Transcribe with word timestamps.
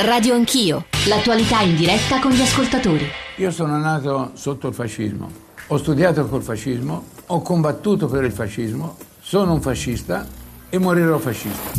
Radio 0.00 0.34
Anch'io, 0.34 0.86
l'attualità 1.06 1.60
in 1.60 1.76
diretta 1.76 2.18
con 2.18 2.32
gli 2.32 2.40
ascoltatori. 2.40 3.08
Io 3.36 3.50
sono 3.52 3.78
nato 3.78 4.32
sotto 4.34 4.66
il 4.66 4.74
fascismo, 4.74 5.30
ho 5.68 5.76
studiato 5.78 6.26
col 6.26 6.42
fascismo, 6.42 7.04
ho 7.26 7.40
combattuto 7.42 8.08
per 8.08 8.24
il 8.24 8.32
fascismo, 8.32 8.96
sono 9.20 9.52
un 9.52 9.60
fascista 9.60 10.26
e 10.68 10.78
morirò 10.78 11.16
fascista. 11.18 11.70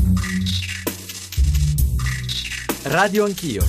Radio 2.83 3.26
Anch'io. 3.26 3.63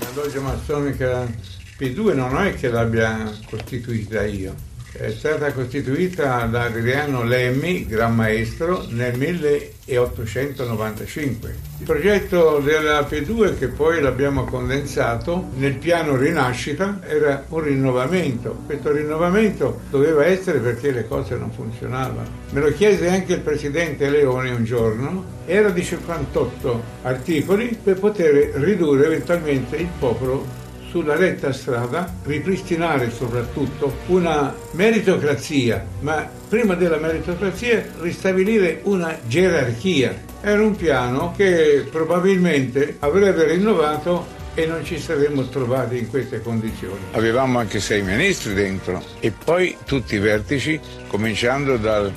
La 0.00 0.08
loggia 0.14 0.40
massonica 0.40 1.30
P2 1.78 2.14
non 2.14 2.38
è 2.38 2.54
che 2.54 2.70
l'abbia 2.70 3.30
costituita 3.48 4.24
io, 4.24 4.54
è 4.92 5.10
stata 5.10 5.52
costituita 5.52 6.46
da 6.46 6.64
Adriano 6.64 7.22
Lemmi, 7.22 7.86
Gran 7.86 8.12
Maestro, 8.14 8.86
nel 8.90 9.16
1895. 9.16 11.54
Il 11.78 11.86
progetto 11.86 12.58
della 12.58 13.00
P2, 13.00 13.58
che 13.58 13.68
poi 13.68 14.00
l'abbiamo 14.00 14.44
condensato 14.44 15.50
nel 15.54 15.76
piano 15.76 16.16
Rinascita, 16.16 17.00
era 17.06 17.44
un 17.48 17.62
rinnovamento. 17.62 18.62
Questo 18.66 18.92
rinnovamento 18.92 19.80
doveva 19.90 20.26
essere 20.26 20.58
perché 20.58 20.90
le 20.90 21.06
cose 21.06 21.36
non 21.36 21.52
funzionavano. 21.52 22.38
Me 22.50 22.60
lo 22.60 22.72
chiese 22.72 23.08
anche 23.08 23.34
il 23.34 23.40
presidente 23.40 24.10
Leone 24.10 24.50
un 24.50 24.64
giorno, 24.64 25.38
era 25.46 25.70
di 25.70 25.84
58 25.84 26.82
articoli 27.02 27.78
per 27.82 27.98
poter 27.98 28.50
ridurre 28.54 29.06
eventualmente 29.06 29.76
il 29.76 29.88
popolo 29.98 30.59
sulla 30.90 31.14
retta 31.16 31.52
strada, 31.52 32.12
ripristinare 32.24 33.10
soprattutto 33.10 33.98
una 34.06 34.54
meritocrazia, 34.72 35.86
ma 36.00 36.28
prima 36.48 36.74
della 36.74 36.98
meritocrazia 36.98 37.86
ristabilire 38.00 38.80
una 38.82 39.16
gerarchia. 39.24 40.28
Era 40.40 40.62
un 40.62 40.74
piano 40.74 41.32
che 41.36 41.86
probabilmente 41.90 42.96
avrebbe 42.98 43.44
rinnovato 43.44 44.38
e 44.54 44.66
non 44.66 44.84
ci 44.84 44.98
saremmo 44.98 45.48
trovati 45.48 45.98
in 45.98 46.10
queste 46.10 46.42
condizioni. 46.42 46.98
Avevamo 47.12 47.60
anche 47.60 47.78
sei 47.78 48.02
ministri 48.02 48.52
dentro 48.52 49.02
e 49.20 49.30
poi 49.30 49.76
tutti 49.86 50.16
i 50.16 50.18
vertici, 50.18 50.80
cominciando 51.06 51.76
dal 51.76 52.12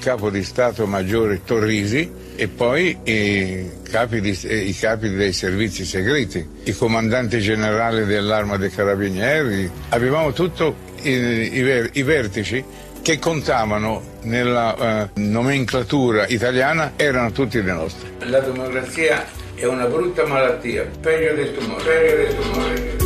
capo 0.00 0.28
di 0.28 0.42
Stato 0.42 0.86
Maggiore 0.86 1.42
Torrisi, 1.44 2.21
e 2.34 2.48
poi 2.48 2.98
i 3.04 3.70
capi, 3.82 4.20
di, 4.20 4.38
i 4.68 4.76
capi, 4.76 5.10
dei 5.10 5.32
servizi 5.32 5.84
segreti, 5.84 6.46
il 6.64 6.76
comandante 6.76 7.38
generale 7.38 8.04
dell'arma 8.04 8.56
dei 8.56 8.70
carabinieri, 8.70 9.70
avevamo 9.90 10.32
tutti 10.32 10.64
i, 11.02 11.10
i, 11.10 11.90
i, 11.92 12.02
vertici 12.02 12.64
che 13.02 13.18
contavano 13.18 14.18
nella 14.22 15.10
uh, 15.14 15.20
nomenclatura 15.20 16.26
italiana, 16.28 16.92
erano 16.96 17.32
tutti 17.32 17.60
dei 17.62 17.74
nostri. 17.74 18.08
La 18.20 18.40
democrazia 18.40 19.26
è 19.54 19.64
una 19.66 19.86
brutta 19.86 20.26
malattia, 20.26 20.88
peggio 21.00 21.34
del 21.34 21.54
tumore. 21.54 21.84
Peggio 21.84 22.16
del 22.16 22.34
tumore. 22.38 23.00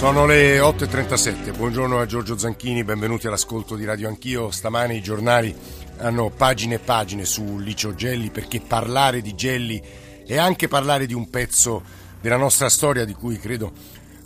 Sono 0.00 0.24
le 0.24 0.58
8.37, 0.58 1.54
buongiorno 1.54 2.00
a 2.00 2.06
Giorgio 2.06 2.38
Zanchini, 2.38 2.84
benvenuti 2.84 3.26
all'ascolto 3.26 3.76
di 3.76 3.84
Radio 3.84 4.08
Anch'io. 4.08 4.50
Stamani 4.50 4.96
i 4.96 5.02
giornali 5.02 5.54
hanno 6.00 6.30
pagine 6.30 6.76
e 6.76 6.78
pagine 6.78 7.24
su 7.24 7.58
Licio 7.58 7.94
Gelli 7.94 8.30
perché 8.30 8.60
parlare 8.60 9.20
di 9.20 9.34
Gelli 9.34 9.82
è 10.26 10.36
anche 10.36 10.68
parlare 10.68 11.06
di 11.06 11.14
un 11.14 11.28
pezzo 11.30 11.82
della 12.20 12.36
nostra 12.36 12.68
storia 12.68 13.04
di 13.04 13.14
cui 13.14 13.38
credo 13.38 13.72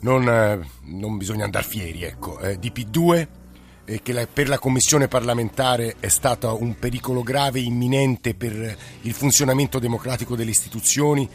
non, 0.00 0.28
eh, 0.28 0.60
non 0.84 1.16
bisogna 1.16 1.44
andare 1.44 1.64
fieri, 1.64 2.02
ecco, 2.02 2.38
eh, 2.38 2.58
di 2.58 2.70
P2 2.74 3.26
eh, 3.84 4.02
che 4.02 4.12
la, 4.12 4.26
per 4.26 4.48
la 4.48 4.58
commissione 4.58 5.08
parlamentare 5.08 5.96
è 6.00 6.08
stato 6.08 6.56
un 6.60 6.78
pericolo 6.78 7.22
grave, 7.22 7.60
imminente 7.60 8.34
per 8.34 8.76
il 9.02 9.12
funzionamento 9.12 9.78
democratico 9.78 10.36
delle 10.36 10.50
istituzioni, 10.50 11.28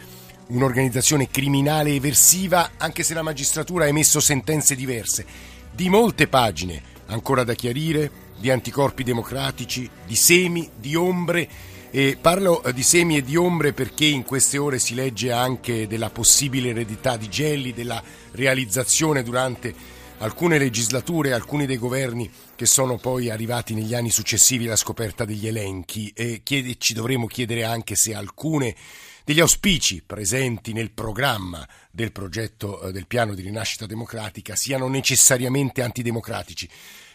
un'organizzazione 0.47 1.29
criminale 1.29 1.91
eversiva, 1.91 2.71
anche 2.77 3.03
se 3.03 3.13
la 3.13 3.21
magistratura 3.21 3.85
ha 3.85 3.87
emesso 3.87 4.19
sentenze 4.19 4.75
diverse, 4.75 5.25
di 5.71 5.89
molte 5.89 6.27
pagine 6.27 6.81
ancora 7.07 7.43
da 7.43 7.53
chiarire, 7.53 8.28
di 8.39 8.49
anticorpi 8.49 9.03
democratici, 9.03 9.89
di 10.05 10.15
semi, 10.15 10.69
di 10.75 10.95
ombre. 10.95 11.47
E 11.91 12.17
parlo 12.19 12.63
eh, 12.63 12.73
di 12.73 12.83
semi 12.83 13.17
e 13.17 13.23
di 13.23 13.35
ombre 13.35 13.73
perché 13.73 14.05
in 14.05 14.23
queste 14.23 14.57
ore 14.57 14.77
si 14.77 14.93
legge 14.93 15.31
anche 15.31 15.87
della 15.87 16.09
possibile 16.09 16.69
eredità 16.69 17.17
di 17.17 17.29
Gelli, 17.29 17.73
della 17.73 18.01
realizzazione 18.31 19.23
durante 19.23 19.73
alcune 20.19 20.57
legislature, 20.57 21.33
alcuni 21.33 21.65
dei 21.65 21.77
governi 21.77 22.29
che 22.55 22.65
sono 22.65 22.97
poi 22.97 23.29
arrivati 23.29 23.73
negli 23.73 23.95
anni 23.95 24.11
successivi 24.11 24.65
alla 24.65 24.75
scoperta 24.75 25.25
degli 25.25 25.47
elenchi 25.47 26.11
e 26.13 26.41
chiede, 26.43 26.75
ci 26.77 26.93
dovremo 26.93 27.25
chiedere 27.25 27.63
anche 27.63 27.95
se 27.95 28.13
alcune 28.13 28.75
degli 29.23 29.39
auspici 29.39 30.01
presenti 30.05 30.73
nel 30.73 30.91
programma 30.91 31.67
del 31.91 32.11
progetto 32.11 32.81
eh, 32.81 32.91
del 32.91 33.05
piano 33.05 33.35
di 33.35 33.43
rinascita 33.43 33.85
democratica 33.85 34.55
siano 34.55 34.87
necessariamente 34.87 35.81
antidemocratici. 35.81 36.67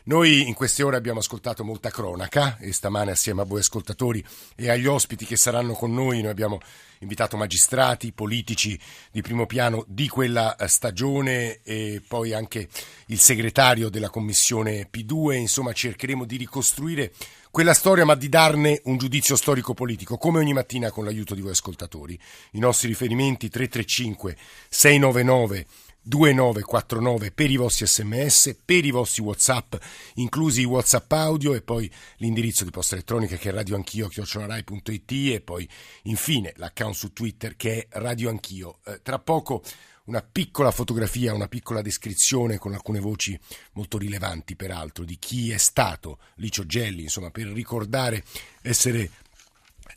Noi 0.07 0.47
in 0.47 0.53
queste 0.53 0.83
ore 0.83 0.99
abbiamo 0.99 1.21
ascoltato 1.21 1.65
molta 1.65 1.89
cronaca 1.89 2.59
e 2.59 2.75
stamane 2.75 3.13
assieme 3.13 3.41
a 3.41 3.47
voi 3.47 3.61
ascoltatori 3.61 4.23
e 4.55 4.69
agli 4.69 4.85
ospiti 4.85 5.25
che 5.25 5.39
saranno 5.39 5.73
con 5.73 5.95
noi 5.95 6.21
noi 6.21 6.31
abbiamo 6.31 6.61
invitato 6.99 7.39
magistrati, 7.39 8.13
politici 8.13 8.79
di 9.11 9.23
primo 9.23 9.47
piano 9.47 9.83
di 9.89 10.07
quella 10.09 10.57
eh, 10.57 10.69
stagione 10.69 11.61
e 11.63 12.03
poi 12.07 12.35
anche 12.35 12.69
il 13.07 13.19
segretario 13.19 13.89
della 13.89 14.11
commissione 14.11 14.91
P2, 14.93 15.37
insomma 15.37 15.73
cercheremo 15.73 16.27
di 16.27 16.37
ricostruire 16.37 17.11
quella 17.51 17.73
storia 17.73 18.05
ma 18.05 18.15
di 18.15 18.29
darne 18.29 18.83
un 18.85 18.99
giudizio 18.99 19.37
storico-politico, 19.37 20.19
come 20.19 20.39
ogni 20.39 20.53
mattina 20.53 20.91
con 20.91 21.05
l'aiuto 21.05 21.35
di 21.35 21.41
voi 21.41 21.53
ascoltatori. 21.53 22.19
I 22.53 22.59
nostri 22.59 22.89
riferimenti 22.89 23.49
335 23.49 24.37
699 24.69 25.67
2949 26.07 27.33
per 27.33 27.51
i 27.51 27.57
vostri 27.57 27.87
sms, 27.87 28.59
per 28.65 28.85
i 28.85 28.91
vostri 28.91 29.23
whatsapp, 29.23 29.75
inclusi 30.15 30.61
i 30.61 30.67
whatsapp 30.67 31.11
audio 31.13 31.55
e 31.55 31.63
poi 31.63 31.91
l'indirizzo 32.19 32.65
di 32.65 32.71
posta 32.71 32.95
elettronica 32.95 33.37
che 33.37 33.49
è 33.49 33.53
radioanchio.it 33.53 35.13
e 35.13 35.41
poi 35.41 35.69
infine 36.03 36.53
l'account 36.57 36.95
su 36.95 37.13
Twitter 37.13 37.57
che 37.57 37.87
è 37.89 37.99
radioanchio. 37.99 38.79
Eh, 38.85 39.01
tra 39.03 39.19
poco 39.19 39.63
una 40.05 40.21
piccola 40.21 40.71
fotografia, 40.71 41.33
una 41.33 41.49
piccola 41.49 41.81
descrizione 41.81 42.59
con 42.59 42.75
alcune 42.75 43.01
voci 43.01 43.39
molto 43.73 43.97
rilevanti 43.97 44.55
peraltro 44.55 45.05
di 45.05 45.17
chi 45.19 45.51
è 45.51 45.57
stato 45.57 46.19
Licio 46.37 46.67
Gelli, 46.67 47.05
insomma 47.05 47.31
per 47.31 47.47
ricordare 47.47 48.23
essere 48.61 49.11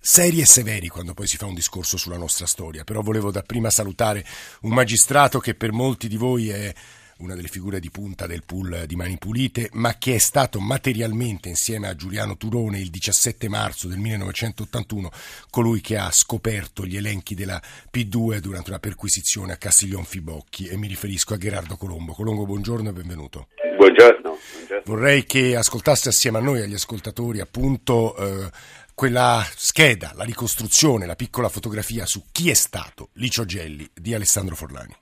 seri 0.10 0.40
e 0.40 0.46
severi 0.46 0.88
quando 0.88 1.14
poi 1.14 1.28
si 1.28 1.36
fa 1.36 1.48
un 1.48 1.54
discorso 1.54 1.98
sulla 1.98 2.16
nostra 2.16 2.46
storia, 2.46 2.86
però 2.86 3.02
volevo 3.02 3.30
dapprima 3.30 3.70
salutare 3.70 4.24
un 4.62 4.72
magistrato 4.72 5.40
che 5.40 5.54
per 5.54 5.74
molti 5.74 6.08
di 6.08 6.16
voi 6.16 6.48
è 6.48 6.74
una 7.18 7.36
delle 7.36 7.50
figure 7.50 7.82
di 7.82 7.90
punta 7.90 8.26
del 8.26 8.44
pool 8.46 8.86
di 8.88 8.96
Mani 8.96 9.18
Pulite, 9.18 9.68
ma 9.74 9.98
che 9.98 10.16
è 10.16 10.18
stato 10.18 10.62
materialmente 10.62 11.50
insieme 11.50 11.90
a 11.90 11.96
Giuliano 11.96 12.38
Turone 12.38 12.80
il 12.80 12.90
17 12.90 13.50
marzo 13.50 13.90
del 13.90 13.98
1981 13.98 15.12
colui 15.50 15.82
che 15.82 15.98
ha 15.98 16.10
scoperto 16.10 16.86
gli 16.86 16.96
elenchi 16.96 17.36
della 17.36 17.62
P2 17.92 18.38
durante 18.38 18.70
una 18.70 18.80
perquisizione 18.80 19.52
a 19.52 19.58
Castiglion 19.58 20.06
Fibocchi 20.06 20.68
e 20.68 20.78
mi 20.78 20.88
riferisco 20.88 21.34
a 21.34 21.38
Gerardo 21.38 21.76
Colombo. 21.76 22.14
Colombo, 22.14 22.46
buongiorno 22.46 22.88
e 22.88 22.94
benvenuto. 22.94 23.48
Buongiorno. 23.78 24.38
Vorrei 24.86 25.26
che 25.26 25.58
ascoltasse 25.58 26.08
assieme 26.08 26.38
a 26.38 26.42
noi, 26.42 26.62
agli 26.62 26.76
ascoltatori, 26.76 27.42
appunto 27.42 28.16
eh, 28.16 28.50
quella 28.98 29.46
scheda, 29.56 30.14
la 30.16 30.24
ricostruzione, 30.24 31.06
la 31.06 31.16
piccola 31.16 31.50
fotografia 31.50 32.08
su 32.08 32.24
chi 32.32 32.50
è 32.50 32.56
stato 32.56 33.10
Licio 33.14 33.46
Gelli 33.46 33.88
di 33.94 34.16
Alessandro 34.16 34.56
Forlani. 34.56 34.96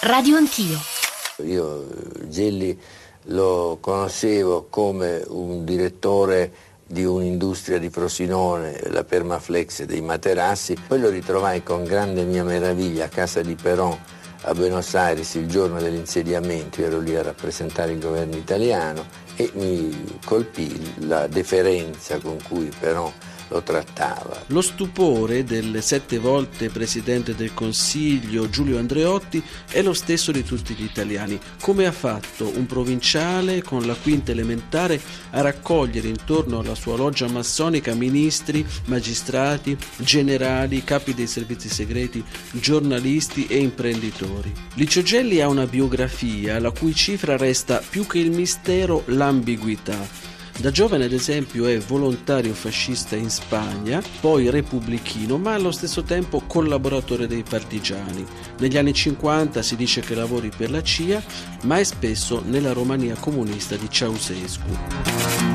Radio 0.00 0.38
Anch'io. 0.38 0.78
Io 1.44 1.86
Gelli 2.28 2.80
lo 3.24 3.76
conoscevo 3.78 4.68
come 4.70 5.22
un 5.26 5.66
direttore 5.66 6.50
di 6.86 7.04
un'industria 7.04 7.78
di 7.78 7.90
Frosinone, 7.90 8.80
la 8.84 9.04
Permaflex 9.04 9.82
dei 9.82 10.00
materassi, 10.00 10.74
poi 10.86 10.98
lo 10.98 11.10
ritrovai 11.10 11.62
con 11.62 11.84
grande 11.84 12.24
mia 12.24 12.42
meraviglia 12.42 13.04
a 13.04 13.08
casa 13.08 13.42
di 13.42 13.54
Peron 13.54 13.98
a 14.44 14.54
Buenos 14.54 14.94
Aires 14.94 15.34
il 15.34 15.46
giorno 15.46 15.78
dell'insediamento, 15.78 16.82
ero 16.82 17.00
lì 17.00 17.14
a 17.14 17.22
rappresentare 17.22 17.92
il 17.92 18.00
governo 18.00 18.36
italiano 18.36 19.04
e 19.36 19.50
mi 19.54 20.18
colpì 20.24 21.06
la 21.06 21.26
deferenza 21.26 22.18
con 22.18 22.38
cui 22.42 22.70
però 22.78 23.12
lo 23.52 23.62
trattava. 23.62 24.42
Lo 24.46 24.62
stupore 24.62 25.44
del 25.44 25.82
sette 25.82 26.18
volte 26.18 26.70
Presidente 26.70 27.34
del 27.34 27.54
Consiglio 27.54 28.48
Giulio 28.48 28.78
Andreotti 28.78 29.42
è 29.68 29.82
lo 29.82 29.92
stesso 29.92 30.32
di 30.32 30.42
tutti 30.42 30.74
gli 30.74 30.84
italiani. 30.84 31.38
Come 31.60 31.86
ha 31.86 31.92
fatto 31.92 32.50
un 32.56 32.66
provinciale 32.66 33.62
con 33.62 33.86
la 33.86 33.94
quinta 33.94 34.32
elementare 34.32 35.00
a 35.30 35.42
raccogliere 35.42 36.08
intorno 36.08 36.60
alla 36.60 36.74
sua 36.74 36.96
loggia 36.96 37.28
massonica 37.28 37.94
ministri, 37.94 38.66
magistrati, 38.86 39.76
generali, 39.98 40.82
capi 40.82 41.14
dei 41.14 41.26
servizi 41.26 41.68
segreti, 41.68 42.24
giornalisti 42.52 43.46
e 43.46 43.58
imprenditori? 43.58 44.52
Licio 44.74 45.02
Gelli 45.02 45.40
ha 45.40 45.48
una 45.48 45.66
biografia 45.66 46.58
la 46.58 46.70
cui 46.70 46.94
cifra 46.94 47.36
resta 47.36 47.82
più 47.86 48.06
che 48.06 48.18
il 48.18 48.30
mistero 48.30 49.02
l'ambiguità 49.06 50.30
Da 50.58 50.70
giovane, 50.70 51.04
ad 51.04 51.12
esempio, 51.12 51.66
è 51.66 51.78
volontario 51.78 52.54
fascista 52.54 53.16
in 53.16 53.30
Spagna, 53.30 54.02
poi 54.20 54.50
repubblichino, 54.50 55.38
ma 55.38 55.54
allo 55.54 55.72
stesso 55.72 56.02
tempo 56.02 56.42
collaboratore 56.46 57.26
dei 57.26 57.42
partigiani. 57.42 58.24
Negli 58.58 58.76
anni 58.76 58.92
50 58.92 59.60
si 59.62 59.76
dice 59.76 60.00
che 60.02 60.14
lavori 60.14 60.50
per 60.54 60.70
la 60.70 60.82
CIA, 60.82 61.22
ma 61.62 61.78
è 61.78 61.84
spesso 61.84 62.42
nella 62.44 62.72
Romania 62.72 63.16
comunista 63.16 63.76
di 63.76 63.90
Ceausescu. 63.90 65.51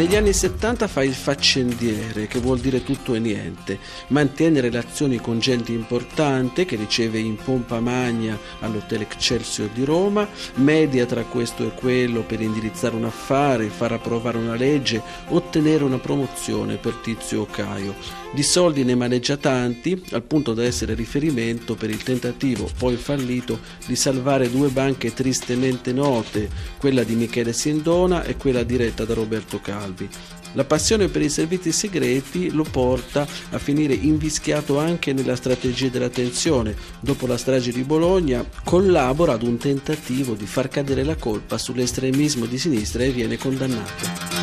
Negli 0.00 0.16
anni 0.16 0.32
70 0.32 0.88
fa 0.88 1.04
il 1.04 1.12
faccendiere, 1.12 2.26
che 2.26 2.38
vuol 2.38 2.58
dire 2.58 2.82
tutto 2.82 3.14
e 3.14 3.18
niente, 3.18 3.78
mantiene 4.06 4.62
relazioni 4.62 5.18
con 5.18 5.40
gente 5.40 5.72
importante 5.72 6.64
che 6.64 6.76
riceve 6.76 7.18
in 7.18 7.36
pompa 7.36 7.80
magna 7.80 8.38
all'Hotel 8.60 9.02
Excelsior 9.02 9.68
di 9.68 9.84
Roma, 9.84 10.26
media 10.54 11.04
tra 11.04 11.22
questo 11.24 11.66
e 11.66 11.74
quello 11.74 12.22
per 12.22 12.40
indirizzare 12.40 12.96
un 12.96 13.04
affare, 13.04 13.66
far 13.66 13.92
approvare 13.92 14.38
una 14.38 14.54
legge, 14.54 15.02
ottenere 15.28 15.84
una 15.84 15.98
promozione 15.98 16.76
per 16.76 16.94
Tizio 16.94 17.42
o 17.42 17.46
Caio. 17.46 17.94
Di 18.32 18.42
soldi 18.42 18.84
ne 18.84 18.94
maneggia 18.94 19.36
tanti, 19.36 20.02
al 20.12 20.22
punto 20.22 20.54
da 20.54 20.64
essere 20.64 20.94
riferimento 20.94 21.74
per 21.74 21.90
il 21.90 22.02
tentativo, 22.02 22.70
poi 22.78 22.96
fallito, 22.96 23.58
di 23.84 23.96
salvare 23.96 24.48
due 24.48 24.68
banche 24.68 25.12
tristemente 25.12 25.92
note, 25.92 26.48
quella 26.78 27.02
di 27.02 27.16
Michele 27.16 27.52
Sindona 27.52 28.22
e 28.22 28.36
quella 28.36 28.62
diretta 28.62 29.04
da 29.04 29.12
Roberto 29.12 29.60
Calvo. 29.60 29.89
Calvi. 29.90 30.08
La 30.54 30.64
passione 30.64 31.08
per 31.08 31.22
i 31.22 31.28
servizi 31.28 31.72
segreti 31.72 32.50
lo 32.50 32.64
porta 32.64 33.26
a 33.50 33.58
finire 33.58 33.94
invischiato 33.94 34.78
anche 34.78 35.12
nella 35.12 35.36
strategia 35.36 35.88
della 35.88 36.08
tensione. 36.08 36.74
Dopo 37.00 37.26
la 37.26 37.36
strage 37.36 37.72
di 37.72 37.82
Bologna 37.82 38.44
collabora 38.64 39.34
ad 39.34 39.42
un 39.42 39.58
tentativo 39.58 40.34
di 40.34 40.46
far 40.46 40.68
cadere 40.68 41.04
la 41.04 41.16
colpa 41.16 41.58
sull'estremismo 41.58 42.46
di 42.46 42.58
sinistra 42.58 43.04
e 43.04 43.10
viene 43.10 43.36
condannato. 43.36 44.38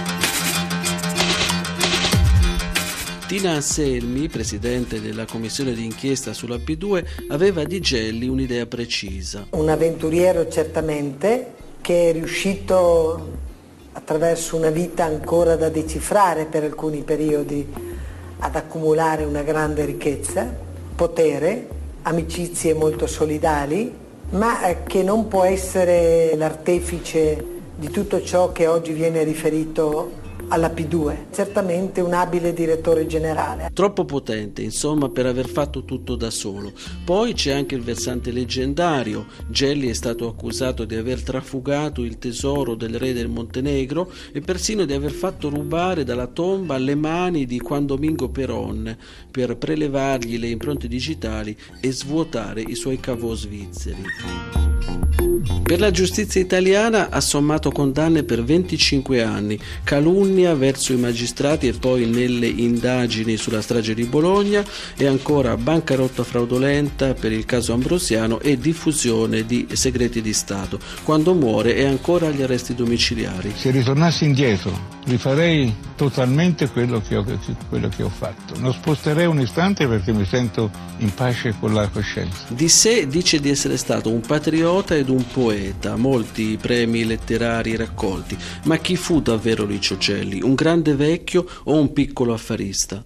Tina 3.27 3.51
Anselmi, 3.51 4.29
presidente 4.29 5.01
della 5.01 5.25
commissione 5.25 5.73
d'inchiesta 5.73 6.31
sulla 6.31 6.55
P2, 6.55 7.27
aveva 7.27 7.65
di 7.65 7.81
Gelli 7.81 8.29
un'idea 8.29 8.65
precisa. 8.67 9.47
Un 9.49 9.67
avventuriero 9.67 10.47
certamente 10.47 11.55
che 11.81 12.09
è 12.09 12.13
riuscito 12.13 13.46
attraverso 13.97 14.55
una 14.55 14.69
vita 14.69 15.05
ancora 15.05 15.55
da 15.55 15.69
decifrare 15.69 16.45
per 16.45 16.63
alcuni 16.63 17.01
periodi 17.01 17.67
ad 18.39 18.55
accumulare 18.55 19.23
una 19.23 19.41
grande 19.41 19.85
ricchezza, 19.85 20.47
potere, 20.95 21.67
amicizie 22.03 22.75
molto 22.75 23.07
solidali, 23.07 23.91
ma 24.29 24.59
che 24.85 25.01
non 25.01 25.27
può 25.27 25.43
essere 25.43 26.35
l'artefice 26.35 27.43
di 27.75 27.89
tutto 27.89 28.21
ciò 28.21 28.51
che 28.51 28.67
oggi 28.67 28.93
viene 28.93 29.23
riferito 29.23 30.25
alla 30.49 30.69
P2, 30.69 31.25
certamente 31.31 32.01
un 32.01 32.13
abile 32.13 32.53
direttore 32.53 33.05
generale. 33.05 33.69
Troppo 33.73 34.05
potente, 34.05 34.61
insomma, 34.61 35.09
per 35.09 35.25
aver 35.25 35.47
fatto 35.47 35.83
tutto 35.83 36.15
da 36.15 36.29
solo. 36.29 36.71
Poi 37.03 37.33
c'è 37.33 37.51
anche 37.51 37.75
il 37.75 37.81
versante 37.81 38.31
leggendario. 38.31 39.25
Gelli 39.47 39.89
è 39.89 39.93
stato 39.93 40.27
accusato 40.27 40.85
di 40.85 40.95
aver 40.95 41.21
trafugato 41.23 42.03
il 42.03 42.17
tesoro 42.17 42.75
del 42.75 42.97
re 42.97 43.13
del 43.13 43.27
Montenegro 43.27 44.11
e 44.31 44.41
persino 44.41 44.85
di 44.85 44.93
aver 44.93 45.11
fatto 45.11 45.49
rubare 45.49 46.03
dalla 46.03 46.27
tomba 46.27 46.77
le 46.77 46.95
mani 46.95 47.45
di 47.45 47.57
Juan 47.57 47.85
Domingo 47.85 48.29
Perón 48.29 48.95
per 49.29 49.57
prelevargli 49.57 50.37
le 50.37 50.47
impronte 50.47 50.87
digitali 50.87 51.55
e 51.79 51.91
svuotare 51.91 52.61
i 52.61 52.75
suoi 52.75 52.99
cavò 52.99 53.33
svizzeri. 53.33 54.96
Per 55.67 55.81
la 55.81 55.91
giustizia 55.91 56.39
italiana 56.39 57.09
ha 57.09 57.19
sommato 57.19 57.71
condanne 57.71 58.23
per 58.23 58.41
25 58.41 59.21
anni, 59.21 59.59
calunnia 59.83 60.55
verso 60.55 60.93
i 60.93 60.95
magistrati 60.95 61.67
e 61.67 61.73
poi 61.73 62.05
nelle 62.05 62.47
indagini 62.47 63.35
sulla 63.35 63.59
strage 63.59 63.93
di 63.93 64.05
Bologna 64.05 64.63
e 64.95 65.05
ancora 65.05 65.57
bancarotta 65.57 66.23
fraudolenta 66.23 67.13
per 67.15 67.33
il 67.33 67.43
caso 67.43 67.73
Ambrosiano 67.73 68.39
e 68.39 68.57
diffusione 68.57 69.45
di 69.45 69.67
segreti 69.73 70.21
di 70.21 70.31
Stato. 70.31 70.79
Quando 71.03 71.33
muore 71.33 71.75
è 71.75 71.83
ancora 71.83 72.27
agli 72.27 72.43
arresti 72.43 72.73
domiciliari. 72.73 73.51
Se 73.53 73.69
ritornassi 73.69 74.23
indietro 74.23 74.95
rifarei 75.07 75.73
totalmente 75.97 76.69
quello 76.69 77.01
che, 77.01 77.17
ho, 77.17 77.25
quello 77.67 77.89
che 77.89 78.03
ho 78.03 78.09
fatto. 78.09 78.57
Non 78.59 78.71
sposterei 78.71 79.25
un 79.25 79.41
istante 79.41 79.87
perché 79.87 80.13
mi 80.13 80.23
sento 80.23 80.71
in 80.99 81.13
pace 81.13 81.55
con 81.59 81.73
la 81.73 81.89
coscienza. 81.89 82.45
Di 82.49 82.69
sé 82.69 83.07
dice 83.07 83.39
di 83.41 83.49
essere 83.49 83.75
stato 83.75 84.09
un 84.09 84.21
patriota 84.21 84.95
ed 84.95 85.09
un 85.09 85.25
poeta, 85.27 85.97
molti 85.97 86.57
premi 86.61 87.03
letterari 87.03 87.75
raccolti, 87.75 88.37
ma 88.65 88.77
chi 88.77 88.95
fu 88.95 89.19
davvero 89.21 89.65
Licio 89.65 89.97
Gelli? 89.97 90.41
Un 90.41 90.53
grande 90.53 90.95
vecchio 90.95 91.45
o 91.63 91.79
un 91.79 91.91
piccolo 91.91 92.33
affarista? 92.33 93.03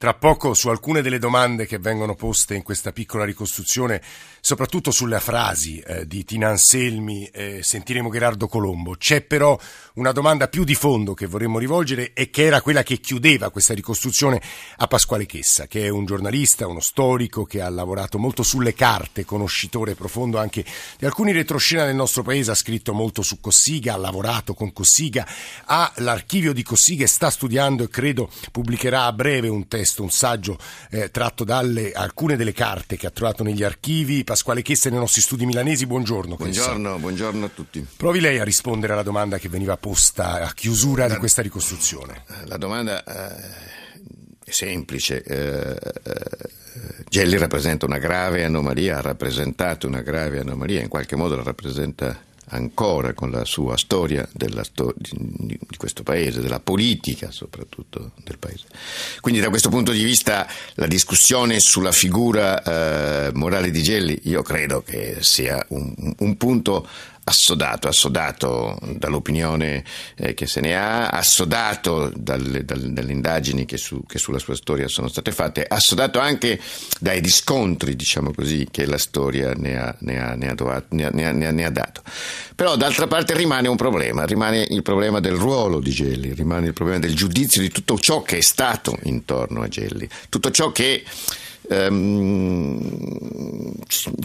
Tra 0.00 0.14
poco 0.14 0.54
su 0.54 0.70
alcune 0.70 1.02
delle 1.02 1.18
domande 1.18 1.66
che 1.66 1.78
vengono 1.78 2.14
poste 2.14 2.54
in 2.54 2.62
questa 2.62 2.90
piccola 2.90 3.26
ricostruzione, 3.26 4.00
soprattutto 4.40 4.90
sulle 4.92 5.20
frasi 5.20 5.78
eh, 5.80 6.06
di 6.06 6.24
Tina 6.24 6.48
Anselmi, 6.48 7.26
eh, 7.26 7.60
sentiremo 7.62 8.08
Gerardo 8.08 8.48
Colombo. 8.48 8.94
C'è 8.96 9.20
però 9.20 9.58
una 9.96 10.12
domanda 10.12 10.48
più 10.48 10.64
di 10.64 10.74
fondo 10.74 11.12
che 11.12 11.26
vorremmo 11.26 11.58
rivolgere 11.58 12.14
e 12.14 12.30
che 12.30 12.44
era 12.44 12.62
quella 12.62 12.82
che 12.82 12.96
chiudeva 12.96 13.50
questa 13.50 13.74
ricostruzione 13.74 14.40
a 14.78 14.86
Pasquale 14.86 15.26
Chessa, 15.26 15.66
che 15.66 15.84
è 15.84 15.88
un 15.90 16.06
giornalista, 16.06 16.66
uno 16.66 16.80
storico 16.80 17.44
che 17.44 17.60
ha 17.60 17.68
lavorato 17.68 18.16
molto 18.16 18.42
sulle 18.42 18.72
carte, 18.72 19.26
conoscitore 19.26 19.94
profondo 19.94 20.38
anche 20.38 20.64
di 20.96 21.04
alcuni 21.04 21.32
retroscena 21.32 21.84
del 21.84 21.94
nostro 21.94 22.22
paese, 22.22 22.52
ha 22.52 22.54
scritto 22.54 22.94
molto 22.94 23.20
su 23.20 23.38
Cossiga, 23.38 23.92
ha 23.92 23.98
lavorato 23.98 24.54
con 24.54 24.72
Cossiga, 24.72 25.28
ha 25.66 25.92
l'archivio 25.96 26.54
di 26.54 26.62
Cossiga 26.62 27.04
e 27.04 27.06
sta 27.06 27.28
studiando 27.28 27.82
e 27.82 27.90
credo 27.90 28.30
pubblicherà 28.50 29.04
a 29.04 29.12
breve 29.12 29.48
un 29.48 29.68
testo 29.68 29.88
testo, 29.90 30.02
un 30.02 30.10
saggio 30.10 30.56
eh, 30.90 31.10
tratto 31.10 31.44
dalle 31.44 31.92
alcune 31.92 32.36
delle 32.36 32.52
carte 32.52 32.96
che 32.96 33.06
ha 33.06 33.10
trovato 33.10 33.42
negli 33.42 33.64
archivi. 33.64 34.24
Pasquale 34.24 34.62
Chesse 34.62 34.90
nei 34.90 34.98
nostri 34.98 35.20
studi 35.20 35.44
milanesi, 35.44 35.86
buongiorno. 35.86 36.36
Buongiorno, 36.36 36.98
buongiorno, 36.98 37.46
a 37.46 37.48
tutti. 37.48 37.84
Provi 37.96 38.20
lei 38.20 38.38
a 38.38 38.44
rispondere 38.44 38.92
alla 38.92 39.02
domanda 39.02 39.38
che 39.38 39.48
veniva 39.48 39.76
posta 39.76 40.42
a 40.46 40.52
chiusura 40.54 41.06
la, 41.06 41.14
di 41.14 41.18
questa 41.18 41.42
ricostruzione. 41.42 42.24
La 42.44 42.56
domanda 42.56 43.02
eh, 43.02 44.38
è 44.44 44.50
semplice. 44.50 45.22
Eh, 45.22 45.78
eh, 46.04 46.58
Gelli 47.08 47.36
rappresenta 47.36 47.86
una 47.86 47.98
grave 47.98 48.44
anomalia, 48.44 48.98
ha 48.98 49.00
rappresentato 49.00 49.86
una 49.88 50.02
grave 50.02 50.38
anomalia, 50.38 50.80
in 50.80 50.88
qualche 50.88 51.16
modo 51.16 51.34
la 51.36 51.42
rappresenta 51.42 52.28
ancora 52.50 53.12
con 53.12 53.30
la 53.30 53.44
sua 53.44 53.76
storia 53.76 54.28
sto- 54.62 54.94
di, 54.96 55.58
di, 55.68 55.76
questo 55.76 56.02
paese, 56.02 56.40
della 56.40 56.60
politica 56.60 57.30
soprattutto 57.30 58.12
del 58.24 58.38
paese. 58.38 58.66
Quindi 59.20 59.40
da 59.40 59.48
questo 59.48 59.68
punto 59.68 59.92
di 59.92 60.02
vista 60.02 60.46
la 60.74 60.86
discussione 60.86 61.60
sulla 61.60 61.92
figura 61.92 62.62
eh, 62.62 63.30
morale 63.34 63.70
di 63.70 63.82
Gelli 63.82 64.18
io 64.24 64.42
credo 64.42 64.82
che 64.82 65.18
sia 65.20 65.62
un, 65.68 66.14
un 66.18 66.36
punto 66.36 66.88
assodato, 67.24 67.88
assodato 67.88 68.78
dall'opinione 68.82 69.84
eh, 70.16 70.34
che 70.34 70.46
se 70.46 70.60
ne 70.60 70.76
ha, 70.76 71.08
assodato 71.08 72.12
dalle, 72.14 72.64
dalle, 72.64 72.92
dalle 72.92 73.12
indagini 73.12 73.64
che, 73.66 73.76
su, 73.76 74.04
che, 74.06 74.18
sulla 74.18 74.38
sua 74.38 74.54
storia 74.54 74.88
sono 74.88 75.08
state 75.08 75.32
fatte, 75.32 75.64
assodato 75.66 76.18
anche 76.18 76.60
dai 76.98 77.20
riscontri, 77.20 77.94
diciamo 77.96 78.32
così, 78.32 78.68
che 78.70 78.86
la 78.86 78.98
storia 78.98 79.52
ne 79.54 79.78
ha, 79.78 79.94
ne 79.98 80.18
ha, 80.18 81.70
dato. 81.70 82.02
Però 82.54 82.76
d'altra 82.76 83.06
parte 83.06 83.34
rimane 83.34 83.68
un 83.68 83.76
problema, 83.76 84.24
rimane 84.24 84.66
il 84.68 84.82
problema 84.82 85.20
del 85.20 85.34
ruolo 85.34 85.80
di 85.80 85.90
Gelli, 85.90 86.34
rimane 86.34 86.68
il 86.68 86.72
problema 86.72 86.98
del 86.98 87.14
giudizio 87.14 87.60
di 87.60 87.70
tutto 87.70 87.98
ciò 87.98 88.22
che 88.22 88.38
è 88.38 88.42
stato 88.42 88.98
intorno 89.04 89.62
a 89.62 89.68
Gelli, 89.68 90.08
tutto 90.28 90.50
ciò 90.50 90.72
che 90.72 91.04
ehm, 91.70 93.30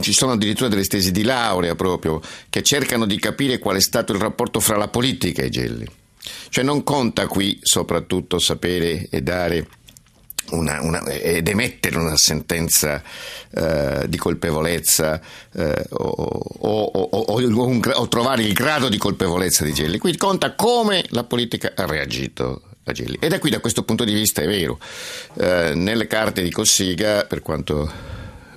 ci 0.01 0.13
sono 0.13 0.33
addirittura 0.33 0.69
delle 0.69 0.83
stesi 0.83 1.11
di 1.11 1.23
laurea 1.23 1.75
proprio 1.75 2.19
che 2.49 2.63
cercano 2.63 3.05
di 3.05 3.19
capire 3.19 3.59
qual 3.59 3.77
è 3.77 3.81
stato 3.81 4.13
il 4.13 4.19
rapporto 4.19 4.59
fra 4.59 4.77
la 4.77 4.87
politica 4.87 5.43
e 5.43 5.49
Gelli. 5.49 5.87
Cioè 6.49 6.63
non 6.63 6.83
conta 6.83 7.27
qui 7.27 7.59
soprattutto 7.61 8.39
sapere 8.39 9.07
e 9.09 9.21
dare 9.21 9.67
una, 10.51 10.81
una, 10.81 11.03
ed 11.05 11.47
emettere 11.47 11.97
una 11.97 12.17
sentenza 12.17 13.01
eh, 13.51 14.05
di 14.07 14.17
colpevolezza 14.17 15.19
eh, 15.53 15.85
o, 15.89 16.07
o, 16.59 16.99
o, 17.09 17.67
un, 17.67 17.81
o, 17.93 18.07
trovare 18.07 18.43
il 18.43 18.53
grado 18.53 18.89
di 18.89 18.97
colpevolezza 18.97 19.63
di 19.63 19.73
Gelli. 19.73 19.97
Qui 19.97 20.17
conta 20.17 20.53
come 20.53 21.03
la 21.09 21.23
politica 21.23 21.73
ha 21.75 21.85
reagito 21.85 22.61
Agelli. 22.85 23.17
Ed 23.19 23.33
è 23.33 23.39
qui 23.39 23.49
da 23.49 23.59
questo 23.59 23.83
punto 23.83 24.03
di 24.03 24.13
vista 24.13 24.41
è 24.41 24.47
vero. 24.47 24.79
Eh, 25.35 25.73
nelle 25.75 26.07
carte 26.07 26.41
di 26.41 26.51
Cossiga, 26.51 27.25
per 27.25 27.41
quanto 27.41 27.91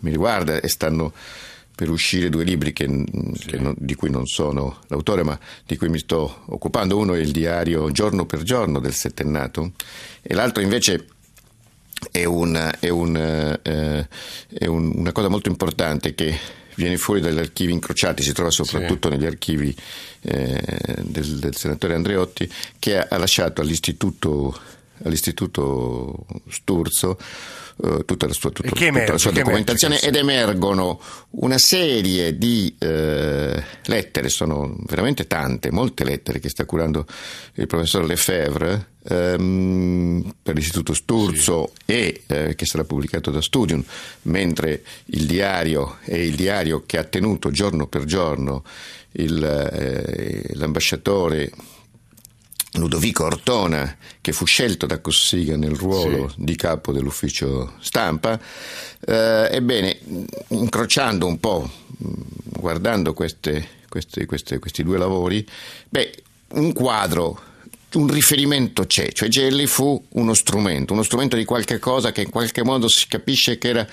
mi 0.01 0.11
riguarda, 0.11 0.61
e 0.61 0.69
stanno 0.69 1.13
per 1.75 1.91
uscire 1.91 2.29
due 2.29 2.43
libri 2.43 2.73
che, 2.73 2.87
sì. 3.35 3.47
che 3.47 3.59
non, 3.59 3.73
di 3.79 3.95
cui 3.95 4.11
non 4.11 4.27
sono 4.27 4.79
l'autore, 4.89 5.23
ma 5.23 5.39
di 5.65 5.77
cui 5.77 5.89
mi 5.89 5.99
sto 5.99 6.43
occupando. 6.47 6.97
Uno 6.97 7.15
è 7.15 7.21
il 7.21 7.31
diario 7.31 7.91
Giorno 7.91 8.27
per 8.27 8.43
giorno 8.43 8.81
del 8.81 8.95
settennato 8.95 9.73
e 10.21 10.35
l'altro 10.35 10.61
invece 10.63 11.07
è, 12.11 12.25
un, 12.25 12.73
è, 12.81 12.89
un, 12.89 13.17
eh, 13.63 14.09
è 14.49 14.67
un, 14.67 14.93
una 14.95 15.13
cosa 15.13 15.29
molto 15.29 15.49
importante 15.49 16.15
che 16.15 16.37
viene 16.79 16.97
fuori 16.97 17.21
dagli 17.21 17.39
archivi 17.39 17.73
incrociati, 17.73 18.23
si 18.23 18.33
trova 18.33 18.51
soprattutto 18.51 19.11
sì. 19.11 19.17
negli 19.17 19.27
archivi 19.27 19.75
eh, 20.23 20.63
del, 21.03 21.39
del, 21.39 21.57
senatore 21.57 21.95
Andreotti, 21.95 22.49
che 22.79 23.01
ha, 23.01 23.17
lasciato 23.19 23.61
all'istituto, 23.61 24.57
all'istituto 25.03 26.25
Sturzo 26.49 27.19
eh, 27.83 28.05
tutta 28.05 28.27
la 28.29 28.33
sua, 28.33 28.51
tutta, 28.51 28.69
emerge, 28.79 29.01
tutta 29.01 29.13
la 29.13 29.19
sua 29.19 29.33
documentazione 29.33 30.01
ed 30.01 30.15
emergono 30.15 31.01
una 31.31 31.59
serie 31.59 32.39
di 32.39 32.73
eh, 32.79 33.61
lettere, 33.87 34.29
sono 34.29 34.77
veramente 34.87 35.27
tante, 35.27 35.73
molte 35.73 36.05
lettere 36.05 36.39
che 36.39 36.49
sta 36.49 36.65
curando 36.65 37.07
il 37.55 37.67
professor 37.67 38.05
Lefebvre 38.05 38.91
ehm, 39.09 40.35
per 40.43 40.55
l'Istituto 40.55 40.95
Sturzo 40.95 41.73
sì. 41.85 41.93
e 41.93 42.23
eh, 42.27 42.55
che 42.55 42.67
sarà 42.67 42.85
pubblicato 42.85 43.31
da 43.31 43.41
Studium, 43.41 43.83
mentre 44.23 44.83
il 45.07 45.27
diario 45.27 45.99
è 46.03 46.17
il 46.17 46.35
diario 46.35 46.85
che 46.87 46.99
ha 46.99 47.05
tenuto 47.05 47.51
giorno 47.51 47.87
per 47.87 48.05
giorno 48.05 48.65
il, 49.13 49.43
eh, 49.43 50.51
l'ambasciatore 50.55 51.51
Ludovico 52.73 53.25
Ortona, 53.25 53.97
che 54.21 54.33
fu 54.33 54.45
scelto 54.45 54.87
da 54.87 55.01
Cossiga 55.01 55.57
nel 55.57 55.75
ruolo 55.75 56.29
sì. 56.29 56.37
di 56.39 56.55
capo 56.55 56.93
dell'ufficio 56.93 57.73
stampa, 57.81 58.39
eh, 59.01 59.49
ebbene, 59.51 59.99
incrociando 60.49 61.27
un 61.27 61.41
po', 61.41 61.69
guardando 62.43 63.15
queste, 63.15 63.67
queste, 63.89 64.27
queste, 64.27 64.59
questi 64.59 64.83
due 64.83 64.99
lavori, 64.99 65.47
beh, 65.89 66.13
un 66.51 66.73
quadro, 66.73 67.41
un 67.95 68.09
riferimento 68.09 68.85
c'è, 68.85 69.13
cioè 69.13 69.29
Gelli 69.29 69.67
fu 69.67 70.03
uno 70.11 70.35
strumento, 70.35 70.93
uno 70.93 71.03
strumento 71.03 71.37
di 71.37 71.45
qualche 71.45 71.79
cosa 71.79 72.13
che 72.13 72.23
in 72.23 72.31
qualche 72.31 72.63
modo 72.63 72.89
si 72.89 73.07
capisce 73.09 73.59
che 73.59 73.69
era 73.69 73.87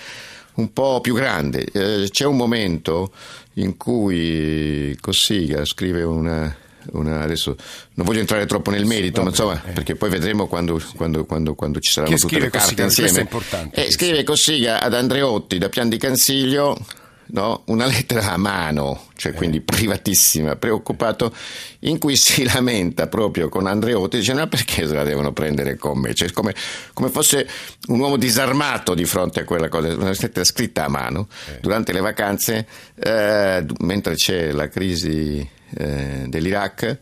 un 0.55 0.73
po' 0.73 1.01
più 1.01 1.13
grande. 1.13 1.65
Eh, 1.71 2.09
c'è 2.09 2.25
un 2.25 2.35
momento 2.35 3.11
in 3.53 3.77
cui 3.77 4.97
Cossiga 4.99 5.63
scrive 5.65 6.03
una 6.03 6.63
una, 6.91 7.21
adesso 7.21 7.55
non 7.93 8.05
voglio 8.05 8.19
entrare 8.19 8.45
troppo 8.45 8.69
nel 8.69 8.85
merito, 8.85 9.17
sì, 9.17 9.23
ma 9.23 9.29
insomma, 9.29 9.63
eh. 9.65 9.71
perché 9.71 9.95
poi 9.95 10.09
vedremo 10.09 10.47
quando, 10.47 10.79
quando, 10.95 11.25
quando, 11.25 11.55
quando 11.55 11.79
ci 11.79 11.91
saranno 11.91 12.15
tutte 12.15 12.39
le 12.39 12.49
carte 12.49 12.83
Cossiga, 12.83 13.05
insieme. 13.05 13.27
Eh, 13.71 13.91
scrive 13.91 14.23
Cossiga 14.23 14.81
ad 14.81 14.93
Andreotti 14.93 15.57
da 15.57 15.69
Pian 15.69 15.89
di 15.89 15.97
Cansiglio 15.97 16.77
no? 17.27 17.63
una 17.65 17.85
lettera 17.85 18.33
a 18.33 18.37
mano, 18.37 19.07
cioè 19.15 19.31
eh. 19.31 19.35
quindi 19.35 19.61
privatissima, 19.61 20.55
preoccupato, 20.55 21.33
in 21.79 21.97
cui 21.97 22.15
si 22.15 22.43
lamenta 22.43 23.07
proprio 23.07 23.49
con 23.49 23.67
Andreotti, 23.67 24.17
dice 24.17 24.33
ma 24.33 24.47
perché 24.47 24.87
se 24.87 24.93
la 24.93 25.03
devono 25.03 25.33
prendere 25.33 25.75
con 25.75 25.99
me? 25.99 26.13
Cioè, 26.13 26.31
come, 26.31 26.53
come, 26.93 27.09
fosse 27.09 27.47
un 27.87 27.99
uomo 27.99 28.17
disarmato 28.17 28.93
di 28.93 29.05
fronte 29.05 29.41
a 29.41 29.43
quella 29.43 29.69
cosa, 29.69 29.93
una 29.93 30.09
lettera 30.09 30.43
scritta 30.43 30.85
a 30.85 30.89
mano 30.89 31.27
eh. 31.49 31.59
durante 31.61 31.93
le 31.93 31.99
vacanze, 31.99 32.67
eh, 32.95 33.65
mentre 33.79 34.15
c'è 34.15 34.51
la 34.51 34.67
crisi 34.67 35.47
eh, 35.77 36.23
dell'Iraq, 36.27 36.97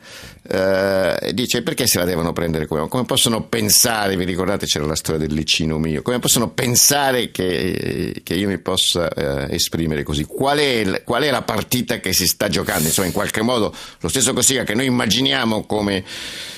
eh, 0.50 1.32
dice 1.34 1.62
perché 1.62 1.88
se 1.88 2.00
la 2.00 2.06
devono 2.06 2.34
prendere 2.34 2.66
come? 2.66 2.88
Come 2.88 3.06
possono 3.06 3.44
pensare, 3.44 4.18
vi 4.18 4.26
ricordate 4.26 4.66
c'era 4.66 4.86
la 4.86 4.96
storia 4.96 5.26
del 5.26 5.34
licino 5.36 5.78
mio, 5.78 6.02
come 6.02 6.20
possono 6.20 6.50
pensare 6.50 7.32
che, 7.32 8.22
che 8.24 8.34
io 8.34 8.48
mi 8.48 8.58
possa 8.58 9.10
eh, 9.10 9.54
esprimere 9.54 10.04
così? 10.04 10.26
Qual 10.26 10.58
è, 10.58 11.04
qual 11.04 11.24
è, 11.24 11.32
la 11.32 11.44
partita 11.44 12.00
che 12.00 12.14
si 12.14 12.28
sta 12.28 12.50
giocando? 12.50 12.88
Insomma, 12.88 13.08
in 13.08 13.14
qualche 13.14 13.42
modo 13.42 13.74
lo 14.00 14.10
stesso 14.10 14.34
Cossiga 14.34 14.64
che 14.64 14.74
noi 14.74 14.88
immaginiamo 14.88 15.66
come 15.66 16.04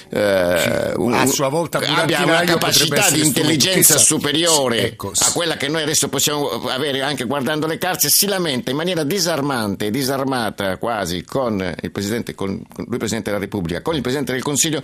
eh, 0.09 0.93
un, 0.95 1.13
a 1.13 1.25
sua 1.25 1.49
volta 1.49 1.79
abbia 1.79 2.23
una 2.23 2.43
capacità 2.43 3.09
di 3.09 3.25
intelligenza 3.25 3.97
superiore 3.97 4.85
ecco, 4.85 5.11
a 5.17 5.31
quella 5.31 5.57
che 5.57 5.67
noi 5.67 5.81
adesso 5.81 6.09
possiamo 6.09 6.49
avere 6.69 7.01
anche 7.01 7.25
guardando 7.25 7.67
le 7.67 7.77
carte, 7.77 8.09
si 8.09 8.27
lamenta 8.27 8.71
in 8.71 8.77
maniera 8.77 9.03
disarmante, 9.03 9.89
disarmata 9.89 10.77
quasi 10.77 11.23
con 11.23 11.75
il 11.81 11.91
Presidente, 11.91 12.35
con 12.35 12.49
lui 12.49 12.97
Presidente 12.97 13.31
della 13.31 13.41
Repubblica, 13.41 13.81
con 13.81 13.95
il 13.95 14.01
Presidente 14.01 14.33
del 14.33 14.43
Consiglio 14.43 14.83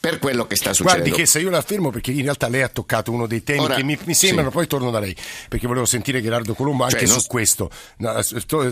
per 0.00 0.18
quello 0.18 0.46
che 0.46 0.56
sta 0.56 0.72
succedendo. 0.72 1.08
Guardi 1.08 1.22
che 1.22 1.26
se 1.26 1.40
io 1.40 1.50
la 1.50 1.58
affermo 1.58 1.90
perché 1.90 2.12
in 2.12 2.22
realtà 2.22 2.48
lei 2.48 2.62
ha 2.62 2.68
toccato 2.68 3.10
uno 3.10 3.26
dei 3.26 3.42
temi 3.42 3.60
Ora, 3.60 3.74
che 3.74 3.82
mi, 3.82 3.98
mi 4.04 4.14
sembrano, 4.14 4.48
sì. 4.50 4.54
poi 4.54 4.66
torno 4.66 4.90
da 4.90 5.00
lei, 5.00 5.14
perché 5.48 5.66
volevo 5.66 5.86
sentire 5.86 6.22
Gerardo 6.22 6.54
Colombo 6.54 6.84
anche 6.84 6.98
cioè, 6.98 7.06
su 7.06 7.14
non... 7.14 7.24
questo. 7.26 7.70
No, 7.98 8.20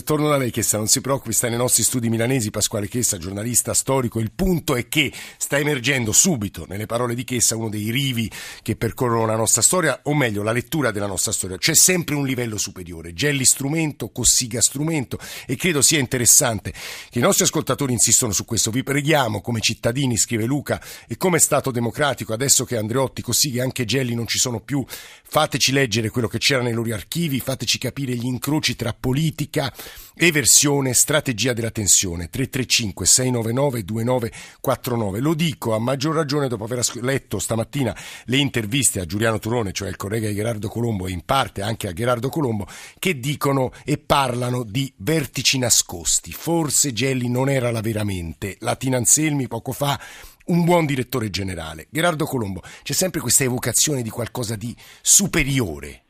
torno 0.04 0.28
da 0.28 0.36
lei 0.36 0.50
Chessa, 0.50 0.76
non 0.76 0.86
si 0.88 1.00
preoccupi, 1.00 1.32
sta 1.32 1.48
nei 1.48 1.58
nostri 1.58 1.82
studi 1.82 2.08
milanesi, 2.08 2.50
Pasquale 2.50 2.88
Chessa, 2.88 3.18
giornalista 3.18 3.74
storico, 3.74 4.20
il 4.20 4.30
punto 4.32 4.76
è 4.76 4.88
che 4.88 5.12
sta 5.36 5.58
emergendo 5.58 6.12
subito, 6.12 6.64
nelle 6.68 6.86
parole 6.86 7.14
di 7.14 7.24
Chessa, 7.24 7.56
uno 7.56 7.68
dei 7.68 7.90
rivi 7.90 8.30
che 8.62 8.76
percorrono 8.76 9.26
la 9.26 9.36
nostra 9.36 9.62
storia, 9.62 10.00
o 10.04 10.14
meglio 10.14 10.42
la 10.42 10.52
lettura 10.52 10.90
della 10.90 11.06
nostra 11.06 11.32
storia. 11.32 11.58
C'è 11.58 11.74
sempre 11.74 12.14
un 12.14 12.24
livello 12.24 12.58
superiore, 12.58 13.12
Gelli 13.12 13.44
strumento, 13.44 14.10
Cossiga 14.10 14.60
strumento 14.60 15.18
e 15.46 15.56
credo 15.56 15.82
sia 15.82 15.98
interessante 15.98 16.72
che 17.10 17.18
i 17.18 17.22
nostri 17.22 17.44
ascoltatori 17.44 17.92
insistano 17.92 18.32
su 18.32 18.44
questo. 18.44 18.70
Vi 18.70 18.82
preghiamo 18.82 19.40
come 19.40 19.60
cittadini, 19.60 20.16
scrive 20.16 20.44
Luca, 20.44 20.80
e 21.08 21.15
come 21.16 21.38
Stato 21.38 21.70
democratico, 21.70 22.32
adesso 22.32 22.64
che 22.64 22.76
Andreotti, 22.76 23.22
Cossiga 23.22 23.60
e 23.60 23.64
anche 23.64 23.84
Gelli 23.84 24.14
non 24.14 24.26
ci 24.26 24.38
sono 24.38 24.60
più, 24.60 24.84
fateci 24.88 25.72
leggere 25.72 26.10
quello 26.10 26.28
che 26.28 26.38
c'era 26.38 26.62
nei 26.62 26.72
loro 26.72 26.92
archivi, 26.94 27.40
fateci 27.40 27.78
capire 27.78 28.14
gli 28.14 28.26
incroci 28.26 28.76
tra 28.76 28.94
politica, 28.98 29.72
eversione, 30.14 30.94
strategia 30.94 31.52
della 31.52 31.70
tensione. 31.70 32.28
335 32.28 33.06
699 33.06 33.84
2949. 33.84 35.20
Lo 35.20 35.34
dico 35.34 35.74
a 35.74 35.78
maggior 35.78 36.14
ragione 36.14 36.48
dopo 36.48 36.64
aver 36.64 36.84
letto 37.00 37.38
stamattina 37.38 37.94
le 38.24 38.36
interviste 38.36 39.00
a 39.00 39.04
Giuliano 39.04 39.38
Turone, 39.38 39.72
cioè 39.72 39.88
il 39.88 39.96
collega 39.96 40.28
di 40.28 40.34
Gerardo 40.34 40.68
Colombo 40.68 41.06
e 41.06 41.10
in 41.10 41.24
parte 41.24 41.62
anche 41.62 41.88
a 41.88 41.92
Gerardo 41.92 42.28
Colombo, 42.28 42.66
che 42.98 43.18
dicono 43.18 43.72
e 43.84 43.98
parlano 43.98 44.62
di 44.62 44.92
vertici 44.98 45.58
nascosti. 45.58 46.32
Forse 46.32 46.92
Gelli 46.92 47.28
non 47.28 47.48
era 47.48 47.70
la 47.70 47.80
veramente. 47.80 48.56
Latina 48.60 48.96
Anselmi 48.96 49.48
poco 49.48 49.72
fa 49.72 50.00
un 50.46 50.64
buon 50.64 50.86
direttore 50.86 51.30
generale. 51.30 51.86
Gerardo 51.90 52.24
Colombo, 52.24 52.60
c'è 52.82 52.92
sempre 52.92 53.20
questa 53.20 53.44
evocazione 53.44 54.02
di 54.02 54.10
qualcosa 54.10 54.56
di 54.56 54.74
superiore. 55.02 56.02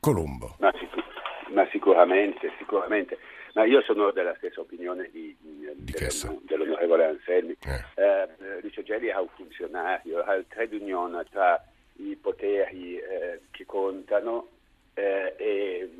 Colombo. 0.00 0.56
Ma, 0.58 0.72
sic- 0.78 1.50
ma 1.52 1.66
sicuramente, 1.70 2.52
sicuramente. 2.58 3.18
Ma 3.54 3.64
io 3.64 3.82
sono 3.82 4.10
della 4.10 4.34
stessa 4.36 4.60
opinione 4.60 5.08
di, 5.12 5.34
di 5.38 5.66
dell'on- 5.92 6.40
dell'onorevole 6.42 7.04
Anselmi. 7.06 7.56
Eh. 7.64 8.02
Eh, 8.02 8.60
Lucio 8.62 8.82
Gelli 8.82 9.06
è 9.06 9.16
un 9.16 9.28
funzionario, 9.34 10.22
ha 10.22 10.34
il 10.34 10.46
trade 10.48 10.76
union 10.76 11.24
tra 11.30 11.62
i 11.96 12.16
poteri 12.20 12.96
eh, 12.96 13.40
che 13.50 13.64
contano 13.64 14.48
eh, 14.94 15.34
e, 15.36 15.90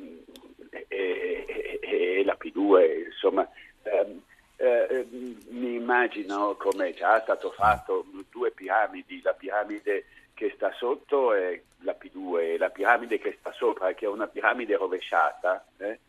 e, 0.69 0.85
e, 0.87 1.79
e, 1.81 2.23
la 2.25 2.37
P2, 2.39 3.05
insomma. 3.05 3.47
Ehm, 3.83 4.21
eh, 4.57 4.87
ehm, 4.89 5.37
mi 5.49 5.79
immagino 5.95 6.55
come 6.55 6.93
già 6.93 7.17
è 7.17 7.21
stato 7.21 7.51
fatto 7.51 8.05
due 8.29 8.51
piramidi, 8.51 9.21
la 9.21 9.33
piramide 9.33 10.05
che 10.33 10.51
sta 10.55 10.73
sotto 10.73 11.33
è 11.33 11.59
la 11.79 11.95
P2 11.97 12.39
e 12.39 12.57
la 12.57 12.69
piramide 12.69 13.17
che 13.17 13.37
sta 13.39 13.53
sopra, 13.53 13.93
che 13.93 14.05
è 14.05 14.09
una 14.09 14.27
piramide 14.27 14.75
rovesciata, 14.75 15.65
eh, 15.77 15.99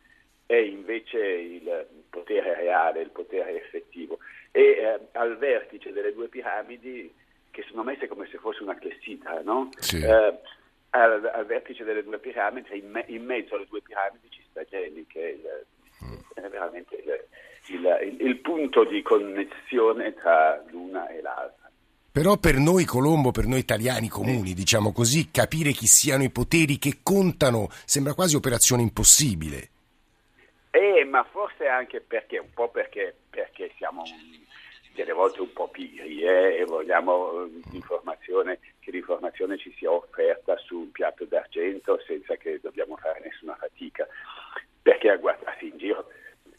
è 0.44 0.56
invece 0.56 1.18
il 1.18 1.86
potere 2.10 2.54
reale, 2.56 3.02
il 3.02 3.10
potere 3.10 3.62
effettivo. 3.62 4.18
E 4.50 4.60
eh, 4.60 4.98
al 5.12 5.38
vertice 5.38 5.92
delle 5.92 6.12
due 6.12 6.26
piramidi, 6.26 7.14
che 7.50 7.64
sono 7.68 7.84
messe 7.84 8.08
come 8.08 8.26
se 8.26 8.38
fosse 8.38 8.64
una 8.64 8.74
clessita, 8.74 9.40
no? 9.42 9.70
sì. 9.78 10.02
Eh, 10.02 10.34
al, 10.90 11.30
al, 11.32 11.46
vertice 11.46 11.84
delle 11.84 12.02
due 12.02 12.18
piramidi, 12.18 12.78
in, 12.78 12.90
me, 12.90 13.04
in, 13.08 13.24
mezzo 13.24 13.54
alle 13.54 13.66
due 13.68 13.82
piramidi 13.82 14.28
ci 14.30 14.42
sta 14.50 14.64
Gelli, 14.64 15.06
che 15.06 15.20
è, 15.20 15.28
il. 15.28 15.66
È 16.34 16.48
veramente 16.48 16.94
il 16.96 17.26
il, 17.68 18.16
il, 18.20 18.36
punto 18.38 18.84
di 18.84 19.02
connessione 19.02 20.14
tra 20.14 20.62
l'una 20.70 21.08
e 21.08 21.20
l'altra. 21.20 21.70
Però 22.12 22.36
per 22.38 22.56
noi 22.56 22.84
Colombo, 22.84 23.30
per 23.30 23.46
noi 23.46 23.58
italiani 23.58 24.08
comuni, 24.08 24.54
diciamo 24.54 24.92
così, 24.92 25.30
capire 25.30 25.72
chi 25.72 25.86
siano 25.86 26.22
i 26.22 26.30
poteri 26.30 26.78
che 26.78 27.00
contano 27.02 27.68
sembra 27.84 28.14
quasi 28.14 28.36
operazione 28.36 28.82
impossibile. 28.82 29.68
Eh, 30.70 31.04
ma 31.04 31.24
forse 31.24 31.66
anche 31.66 32.00
perché, 32.00 32.38
un 32.38 32.52
po' 32.54 32.68
perché, 32.68 33.14
perché 33.28 33.70
siamo 33.76 34.02
delle 34.94 35.12
volte 35.12 35.42
un 35.42 35.52
po' 35.52 35.68
pigri 35.68 36.22
eh, 36.22 36.56
e 36.60 36.64
vogliamo 36.64 37.44
eh, 37.44 37.50
l'informazione, 37.70 38.60
che 38.80 38.90
l'informazione 38.90 39.58
ci 39.58 39.74
sia 39.76 39.90
offerta 39.90 40.56
su 40.56 40.78
un 40.78 40.90
piatto 40.90 41.26
d'argento 41.26 42.00
senza 42.06 42.36
che 42.36 42.58
dobbiamo 42.62 42.96
fare 42.96 43.20
nessuna 43.22 43.54
fatica. 43.56 44.08
Perché 44.86 45.10
a 45.10 45.16
guardarsi 45.16 45.66
in 45.66 45.78
giro 45.78 46.06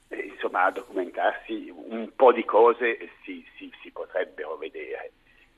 eh, 0.09 0.17
insomma, 0.33 0.63
a 0.63 0.71
documentarsi 0.71 1.71
un 1.73 2.11
po' 2.13 2.33
di 2.33 2.43
cose 2.43 2.97
si, 3.23 3.41
si, 3.55 3.71
si, 3.81 3.89
potrebbero 3.91 4.57
vedere. 4.57 5.13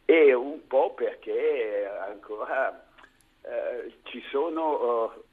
E 0.06 0.36
un 0.36 0.68
po' 0.68 0.94
perché 0.94 1.90
ancora 2.00 2.88
eh, 3.42 3.92
ci 4.04 4.24
sono 4.30 5.06
uh, 5.06 5.24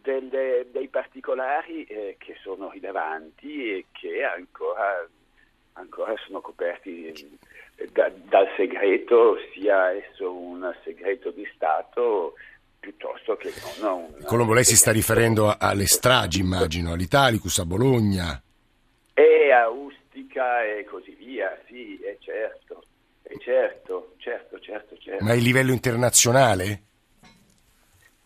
delle, 0.00 0.68
dei 0.70 0.88
particolari 0.88 1.84
eh, 1.84 2.16
che 2.18 2.36
sono 2.40 2.70
rilevanti 2.70 3.70
e 3.70 3.84
che 3.92 4.24
ancora, 4.24 5.06
ancora 5.74 6.14
sono 6.24 6.40
coperti 6.40 7.06
eh, 7.74 7.86
da, 7.92 8.08
dal 8.08 8.48
segreto, 8.56 9.36
sia 9.52 9.92
esso 9.92 10.32
un 10.32 10.74
segreto 10.84 11.32
di 11.32 11.46
Stato 11.54 12.32
piuttosto 12.88 13.36
che 13.36 13.52
non... 13.80 14.14
Un, 14.16 14.24
Colombo, 14.24 14.54
lei 14.54 14.64
si 14.64 14.76
sta 14.76 14.92
riferendo 14.92 15.54
alle 15.58 15.86
stragi, 15.86 16.40
immagino, 16.40 16.92
all'Italicus, 16.92 17.58
a 17.58 17.66
Bologna? 17.66 18.42
E 19.12 19.52
a 19.52 19.68
Ustica 19.68 20.64
e 20.64 20.84
così 20.84 21.12
via, 21.12 21.58
sì, 21.66 21.98
è 22.02 22.16
certo, 22.20 22.84
è 23.22 23.36
certo, 23.38 24.14
certo, 24.16 24.58
certo, 24.60 24.96
certo. 24.96 25.24
Ma 25.24 25.32
a 25.32 25.34
livello 25.34 25.72
internazionale? 25.72 26.82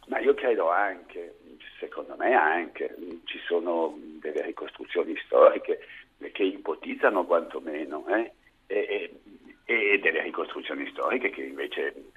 Ma 0.07 0.21
io 0.21 0.35
credo 0.35 0.71
anche, 0.71 1.39
secondo 1.81 2.15
me 2.17 2.33
anche, 2.35 2.95
ci 3.25 3.41
sono 3.47 3.99
delle 4.21 4.43
ricostruzioni 4.43 5.17
storiche 5.25 5.81
che 6.33 6.43
ipotizzano 6.45 7.25
quantomeno, 7.25 8.07
eh? 8.09 8.33
e, 8.67 9.21
e, 9.65 9.93
e 9.93 9.99
delle 9.99 10.23
ricostruzioni 10.23 10.89
storiche 10.91 11.31
che 11.31 11.43
invece 11.43 12.11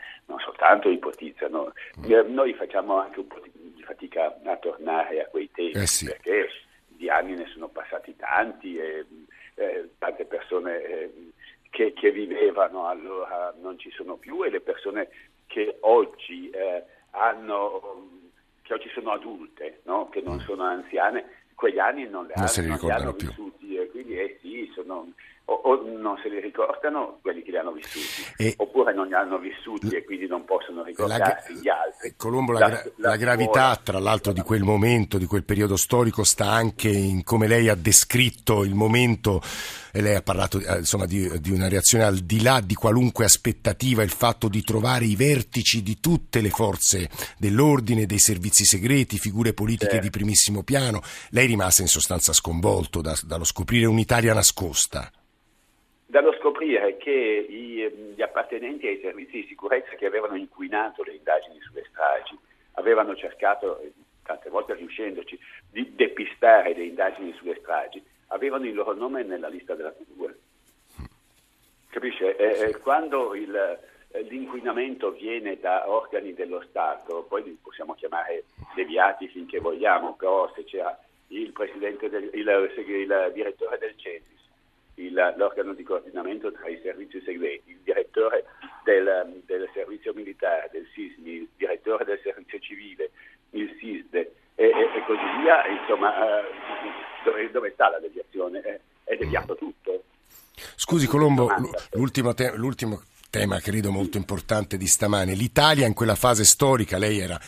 soltanto 0.56 0.90
ipotizzano. 0.90 1.74
Mm. 2.00 2.34
Noi 2.34 2.54
facciamo 2.54 2.98
anche 3.00 3.20
un 3.20 3.28
po' 3.28 3.42
di 3.44 3.84
fatica 3.84 4.40
a 4.44 4.58
tornare 4.58 5.22
a 5.22 5.28
quei 5.28 5.50
tempi 5.52 5.78
eh 5.78 5.86
sì. 5.86 6.06
perché 6.06 6.48
di 6.88 7.10
anni 7.10 7.36
ne 7.36 7.46
sono 7.48 7.68
passati 7.68 8.16
tanti 8.16 8.78
e 8.78 9.06
eh, 9.56 9.90
tante 10.00 10.26
persone 10.26 10.84
eh, 10.84 11.12
che, 11.70 11.94
che, 11.94 12.12
vivevano 12.12 12.88
allora 12.88 13.54
non 13.62 13.78
ci 13.78 13.92
sono 13.92 14.16
più 14.16 14.44
e 14.44 14.50
le 14.50 14.62
persone 14.62 15.10
che 15.46 15.78
oggi 15.82 16.50
eh, 16.50 16.84
hanno 17.12 18.24
che 18.62 18.74
oggi 18.74 18.90
sono 18.90 19.12
adulte, 19.12 19.82
no? 19.84 20.10
che 20.10 20.22
non 20.22 20.38
mm. 20.38 20.40
sono 20.40 20.64
anziane, 20.64 21.44
quegli 21.54 21.78
anni 21.78 22.10
non 22.10 22.26
le 22.26 22.34
non 22.36 22.48
hanno, 22.48 22.68
non 22.68 22.80
li 22.80 22.92
hanno 22.92 23.14
più. 23.14 23.28
vissuti 23.28 23.76
e 23.76 23.92
quindi 23.92 24.20
eh 24.20 24.40
sì, 24.42 24.72
sono, 24.74 25.12
o, 25.46 25.54
o, 25.54 25.84
non 25.98 26.18
se 26.22 26.30
li 26.30 26.40
ricordano 26.40 27.20
quelli 27.22 27.44
che 27.44 27.52
li 27.52 27.58
hanno 27.58 27.72
vissuti, 27.72 28.34
e 28.38 28.54
oppure 28.58 28.94
non 28.94 29.08
li 29.08 29.14
hanno 29.14 29.38
vissuti 29.38 29.96
e 29.96 30.04
quindi 30.04 30.28
non 30.28 30.44
possono 30.44 30.84
ricordarsi 30.84 31.54
la, 31.54 31.60
gli 31.60 31.70
altri. 31.70 32.14
Colombo, 32.18 32.54
la, 32.54 32.68
la, 32.68 32.84
la 32.96 33.16
gravità 33.16 33.80
tra 33.82 34.00
l'altro 34.00 34.34
di 34.34 34.42
quel 34.42 34.64
momento, 34.64 35.18
di 35.18 35.25
quel 35.25 35.44
periodo 35.44 35.75
storico, 35.75 36.24
sta 36.24 36.50
anche 36.50 36.90
in 36.90 37.24
come 37.24 37.48
lei 37.48 37.70
ha 37.70 37.75
descritto 37.75 38.64
il 38.64 38.74
momento 38.74 39.42
e 39.92 40.02
lei 40.02 40.16
ha 40.16 40.22
parlato 40.22 40.60
eh, 40.60 40.80
insomma, 40.80 41.06
di, 41.06 41.40
di, 41.40 41.52
una 41.52 41.70
reazione 41.70 42.04
al 42.04 42.18
di 42.18 42.42
là 42.42 42.60
di 42.60 42.74
qualunque 42.74 43.24
aspettativa, 43.24 44.04
il 44.04 44.10
fatto 44.10 44.50
di 44.50 44.62
trovare 44.62 45.06
i 45.06 45.16
vertici 45.16 45.84
di 45.84 46.00
tutte 46.00 46.42
le 46.42 46.50
forze 46.50 47.10
dell'ordine, 47.38 48.06
dei 48.06 48.20
servizi 48.20 48.66
segreti, 48.66 49.20
figure 49.20 49.54
politiche 49.54 49.92
certo. 49.92 50.06
di 50.06 50.10
primissimo 50.10 50.64
piano. 50.64 51.02
Lei 51.30 51.46
rimase 51.46 51.84
in 51.84 51.88
sostanza 51.88 52.34
sconvolto 52.34 53.02
da, 53.02 53.16
dallo 53.24 53.46
scoprire 53.46 53.86
un'Italia 53.86 54.34
nascosta 54.34 55.10
dallo 56.15 56.34
scoprire 56.39 56.95
che 56.95 57.45
gli 57.50 58.22
appartenenti 58.22 58.88
ai 58.88 59.01
servizi 59.01 59.41
di 59.41 59.48
sicurezza 59.48 59.95
che 59.98 60.05
avevano 60.05 60.38
inquinato 60.38 61.03
le 61.03 61.15
indagini 61.15 61.60
sulle 61.60 61.84
stragi 61.89 62.39
avevano 62.75 63.17
cercato, 63.17 63.81
tante 64.24 64.50
volte 64.50 64.75
riuscendoci, 64.75 65.38
di 65.69 65.93
depistare 65.93 66.74
le 66.74 66.86
indagini 66.86 67.34
sulle 67.34 67.57
stragi, 67.60 68.01
avevano 68.27 68.65
il 68.65 68.74
loro 68.74 68.93
nome 68.93 69.24
nella 69.24 69.50
lista 69.50 69.75
della 69.75 69.91
Q2. 69.93 70.34
Capisce? 71.89 72.38
Eh, 72.38 72.69
eh, 72.69 72.77
quando 72.77 73.36
il, 73.36 73.79
l'inquinamento 74.29 75.12
viene 75.12 75.60
da 75.60 75.89
organi 75.89 76.34
dello 76.34 76.63
Stato, 76.69 77.25
poi 77.27 77.43
li 77.43 77.57
possiamo 77.62 77.93
chiamare 77.93 78.45
deviati 78.74 79.27
finché 79.27 79.60
vogliamo, 79.60 80.15
però 80.15 80.50
se 80.55 80.63
c'era 80.63 80.98
il, 81.27 81.51
del, 82.00 82.29
il, 82.31 82.72
il 82.88 83.31
direttore 83.34 83.77
del 83.79 83.98
CENSI, 83.98 84.35
il, 84.96 85.34
l'organo 85.38 85.74
di 85.74 85.84
coordinamento 85.84 86.52
tra 86.52 86.68
i 86.68 86.80
servizi 86.82 87.22
segreti, 87.22 87.72
il 87.72 87.80
direttore 87.84 88.46
del, 88.84 89.42
del 89.46 89.70
servizio 89.74 90.14
militare, 90.14 90.70
del 90.72 90.88
SISMI, 90.94 91.32
il 91.32 91.50
direttore 91.58 92.06
del 92.06 92.20
servizio 92.24 92.60
civile, 92.60 93.12
il 93.52 93.75
SISDE 93.80 94.34
e, 94.56 94.66
e, 94.66 94.70
e 94.70 95.04
così 95.06 95.42
via, 95.42 95.68
insomma, 95.68 96.40
eh, 96.40 96.44
dove, 97.24 97.52
dove, 97.52 97.72
sta 97.72 97.90
la 97.90 98.00
deviazione? 98.00 98.62
Eh, 98.62 98.80
è 99.04 99.16
deviato 99.18 99.56
tutto. 99.56 100.04
Scusi 100.75 101.08
Colombo, 101.08 101.50
l'ultimo, 101.92 102.34
te- 102.34 102.56
l'ultimo 102.56 103.02
tema 103.36 103.60
credo 103.60 103.92
molto 103.92 104.15
importante 104.15 104.77
di 104.77 104.88
stamane. 104.88 105.34
L'Italia 105.34 105.86
in 105.86 105.93
quella 105.93 106.15
fase 106.15 106.45
storica, 106.45 106.98
lei 106.98 107.19
era 107.19 107.39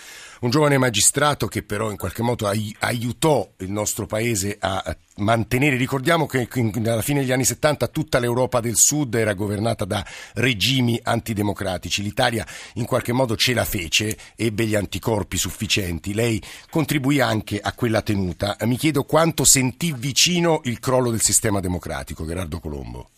un 0.42 0.50
giovane 0.50 0.78
magistrato 0.78 1.48
che 1.48 1.64
però 1.64 1.90
in 1.90 1.98
qualche 1.98 2.22
modo 2.22 2.46
ai- 2.46 2.76
aiutò 2.80 3.50
il 3.60 3.72
nostro 3.72 4.06
paese 4.06 4.58
a 4.60 4.96
mantenere, 5.16 5.78
ricordiamo 5.78 6.26
che 6.26 6.48
alla 6.86 7.02
fine 7.02 7.22
degli 7.22 7.32
anni 7.32 7.46
70 7.46 7.88
tutta 7.88 8.20
l'Europa 8.20 8.60
del 8.60 8.76
Sud 8.76 9.16
era 9.16 9.34
governata 9.34 9.86
da 9.86 10.06
regimi 10.34 11.00
antidemocratici, 11.02 12.04
l'Italia 12.04 12.46
in 12.74 12.86
qualche 12.86 13.14
modo 13.14 13.38
ce 13.38 13.54
la 13.54 13.66
fece, 13.66 14.16
ebbe 14.36 14.66
gli 14.66 14.76
anticorpi 14.76 15.38
sufficienti, 15.38 16.14
lei 16.14 16.40
contribuì 16.70 17.22
anche 17.22 17.60
a 17.60 17.72
quella 17.72 18.02
tenuta, 18.02 18.58
mi 18.66 18.78
chiedo 18.78 19.06
quanto 19.06 19.46
sentì 19.46 19.94
vicino 19.94 20.60
il 20.66 20.80
crollo 20.80 21.10
del 21.10 21.22
sistema 21.22 21.62
democratico, 21.62 22.26
Gerardo 22.26 22.60
Colombo. 22.60 23.10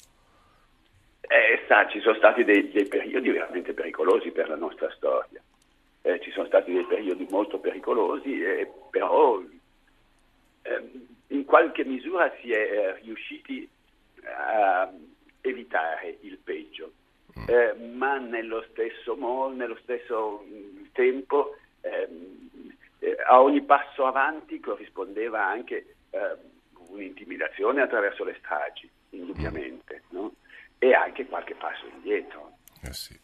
Sa, 1.69 1.88
ci 1.88 1.99
sono 1.99 2.15
stati 2.15 2.43
dei, 2.43 2.71
dei 2.71 2.88
periodi 2.88 3.29
veramente 3.29 3.73
pericolosi 3.73 4.32
per 4.32 4.49
la 4.49 4.55
nostra 4.55 4.89
storia 4.95 5.39
eh, 6.01 6.19
ci 6.21 6.32
sono 6.32 6.47
stati 6.47 6.71
dei 6.71 6.86
periodi 6.86 7.27
molto 7.29 7.60
pericolosi, 7.60 8.41
eh, 8.41 8.71
però 8.89 9.41
eh, 10.62 10.91
in 11.27 11.45
qualche 11.45 11.84
misura 11.84 12.32
si 12.41 12.51
è 12.51 12.58
eh, 12.58 12.99
riusciti 13.01 13.67
a 14.23 14.91
evitare 15.41 16.17
il 16.21 16.38
peggio, 16.38 16.91
mm. 17.39 17.43
eh, 17.47 17.73
ma 17.93 18.17
nello 18.17 18.65
stesso, 18.71 19.15
modo, 19.15 19.53
nello 19.53 19.77
stesso 19.84 20.43
mm, 20.45 20.86
tempo 20.93 21.55
ehm, 21.82 22.73
eh, 22.99 23.17
a 23.25 23.41
ogni 23.41 23.62
passo 23.62 24.05
avanti 24.05 24.60
corrispondeva 24.60 25.45
anche 25.45 25.95
un'intimidazione 26.88 27.82
attraverso 27.82 28.23
le 28.23 28.36
stragi, 28.39 28.89
indubbiamente, 29.12 29.93
no? 29.93 29.98
E 30.79 30.93
anche 30.93 31.25
qualche 31.27 31.55
passo 31.55 31.85
indietro. 31.93 32.57
Eh 32.81 32.93
sì. 32.93 33.17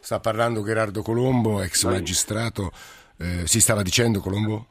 Sta 0.00 0.20
parlando 0.20 0.62
Gerardo 0.62 1.02
Colombo, 1.02 1.60
ex 1.60 1.84
noi... 1.84 1.94
magistrato. 1.94 2.70
Eh, 3.18 3.46
si 3.46 3.60
stava 3.60 3.82
dicendo 3.82 4.20
Colombo? 4.20 4.66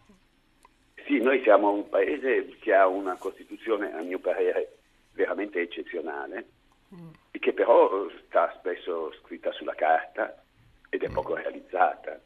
Sì, 1.05 1.19
noi 1.19 1.41
siamo 1.43 1.71
un 1.71 1.87
paese 1.89 2.55
che 2.59 2.73
ha 2.73 2.87
una 2.87 3.15
Costituzione, 3.15 3.93
a 3.93 4.01
mio 4.01 4.19
parere, 4.19 4.77
veramente 5.11 5.61
eccezionale, 5.61 6.45
mm. 6.95 7.09
e 7.31 7.39
che 7.39 7.53
però 7.53 8.07
sta 8.25 8.53
spesso 8.57 9.13
scritta 9.21 9.51
sulla 9.51 9.75
carta 9.75 10.41
ed 10.89 11.03
è 11.03 11.09
mm. 11.09 11.13
poco 11.13 11.35
realizzata. 11.35 12.19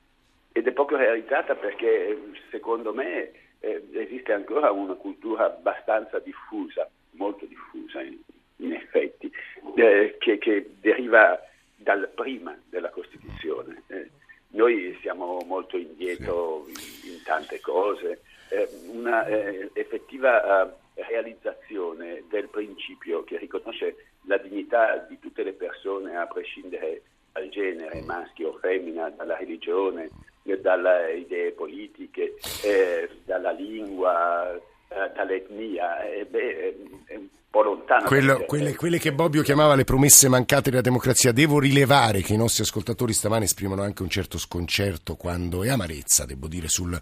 Ed 0.52 0.68
è 0.68 0.72
poco 0.72 0.96
realizzata 0.96 1.56
perché, 1.56 2.18
secondo 2.50 2.94
me, 2.94 3.32
eh, 3.60 3.88
esiste 3.94 4.34
ancora 4.34 4.72
una 4.72 4.96
cultura 4.96 5.46
abbastanza 5.46 6.20
diffusa, 6.20 6.88
molto 7.12 7.46
diffusa 7.46 8.02
in, 8.02 8.18
in 8.62 8.74
effetti, 8.74 9.32
eh, 9.76 10.16
che, 10.20 10.38
che 10.38 10.72
deriva 10.80 11.40
dal 11.76 12.10
prima 12.14 12.58
della 12.70 12.90
Costituzione. 12.90 13.84
Eh, 13.88 14.10
noi 14.50 14.98
siamo 15.02 15.40
molto 15.46 15.78
indietro 15.78 16.66
sì. 16.74 17.08
in, 17.08 17.14
in, 17.14 17.24
tante 17.24 17.60
cose. 17.60 18.22
Eh, 18.50 18.68
una 18.92 19.26
eh, 19.26 19.70
effettiva 19.74 20.66
eh, 20.66 21.04
realizzazione 21.10 22.24
del 22.30 22.50
principio 22.50 23.24
che 23.24 23.38
riconosce 23.38 24.08
la 24.26 24.38
dignità 24.38 24.98
di 24.98 25.18
tutte 25.20 25.44
le 25.44 25.54
persone 25.54 26.16
a 26.18 26.28
prescindere 26.28 27.02
dal 27.32 27.48
genere, 27.50 28.02
maschio 28.02 28.50
o 28.50 28.58
femmina, 28.58 29.10
dalla 29.10 29.38
religione, 29.38 30.10
dalle 30.44 31.14
idee 31.18 31.52
politiche, 31.52 32.36
eh, 32.64 33.10
dalla 33.24 33.52
lingua, 33.52 34.60
eh, 34.92 35.12
dall'etnia, 35.16 35.98
beh, 36.30 36.76
è 37.06 37.16
un 37.16 37.28
po' 37.50 37.62
lontano. 37.62 38.06
Quello, 38.06 38.44
quelle, 38.46 38.76
quelle, 38.76 38.98
che 38.98 39.14
Bobbio 39.14 39.42
chiamava 39.42 39.76
le 39.76 39.84
promesse 39.84 40.28
mancate 40.30 40.70
della 40.70 40.82
democrazia. 40.82 41.32
Devo 41.32 41.60
rilevare 41.60 42.22
che 42.22 42.34
i 42.34 42.38
nostri 42.38 42.64
ascoltatori 42.64 43.14
stamani 43.14 43.44
esprimono 43.44 43.84
anche 43.84 44.02
un 44.02 44.10
certo 44.10 44.38
sconcerto 44.38 45.16
quando, 45.16 45.64
e 45.64 45.70
amarezza, 45.70 46.26
devo 46.26 46.48
dire, 46.48 46.70
sul, 46.70 46.98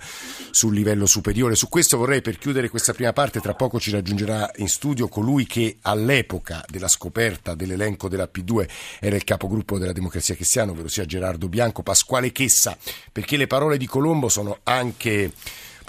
sul, 0.51 0.73
livello 0.73 1.05
superiore. 1.05 1.55
Su 1.55 1.69
questo 1.69 1.97
vorrei, 1.97 2.21
per 2.21 2.37
chiudere 2.37 2.69
questa 2.69 2.93
prima 2.93 3.13
parte, 3.13 3.39
tra 3.39 3.53
poco 3.53 3.79
ci 3.79 3.91
raggiungerà 3.91 4.49
in 4.57 4.67
studio 4.67 5.07
colui 5.07 5.45
che 5.45 5.77
all'epoca 5.83 6.63
della 6.67 6.87
scoperta 6.87 7.53
dell'elenco 7.53 8.09
della 8.09 8.29
P2 8.31 8.67
era 8.99 9.15
il 9.15 9.23
capogruppo 9.23 9.77
della 9.77 9.93
democrazia 9.93 10.35
cristiana, 10.35 10.71
ovvero 10.71 10.89
sia 10.89 11.05
Gerardo 11.05 11.47
Bianco, 11.47 11.83
Pasquale 11.83 12.31
Chessa, 12.31 12.75
perché 13.11 13.37
le 13.37 13.47
parole 13.47 13.77
di 13.77 13.85
Colombo 13.85 14.29
sono 14.29 14.59
anche 14.63 15.31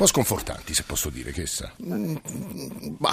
po' 0.01 0.07
sconfortanti, 0.07 0.73
se 0.73 0.85
posso 0.87 1.11
dire, 1.11 1.31
che 1.31 1.45
sa. 1.45 1.71
Mm, 1.85 2.17
bah, 2.97 3.13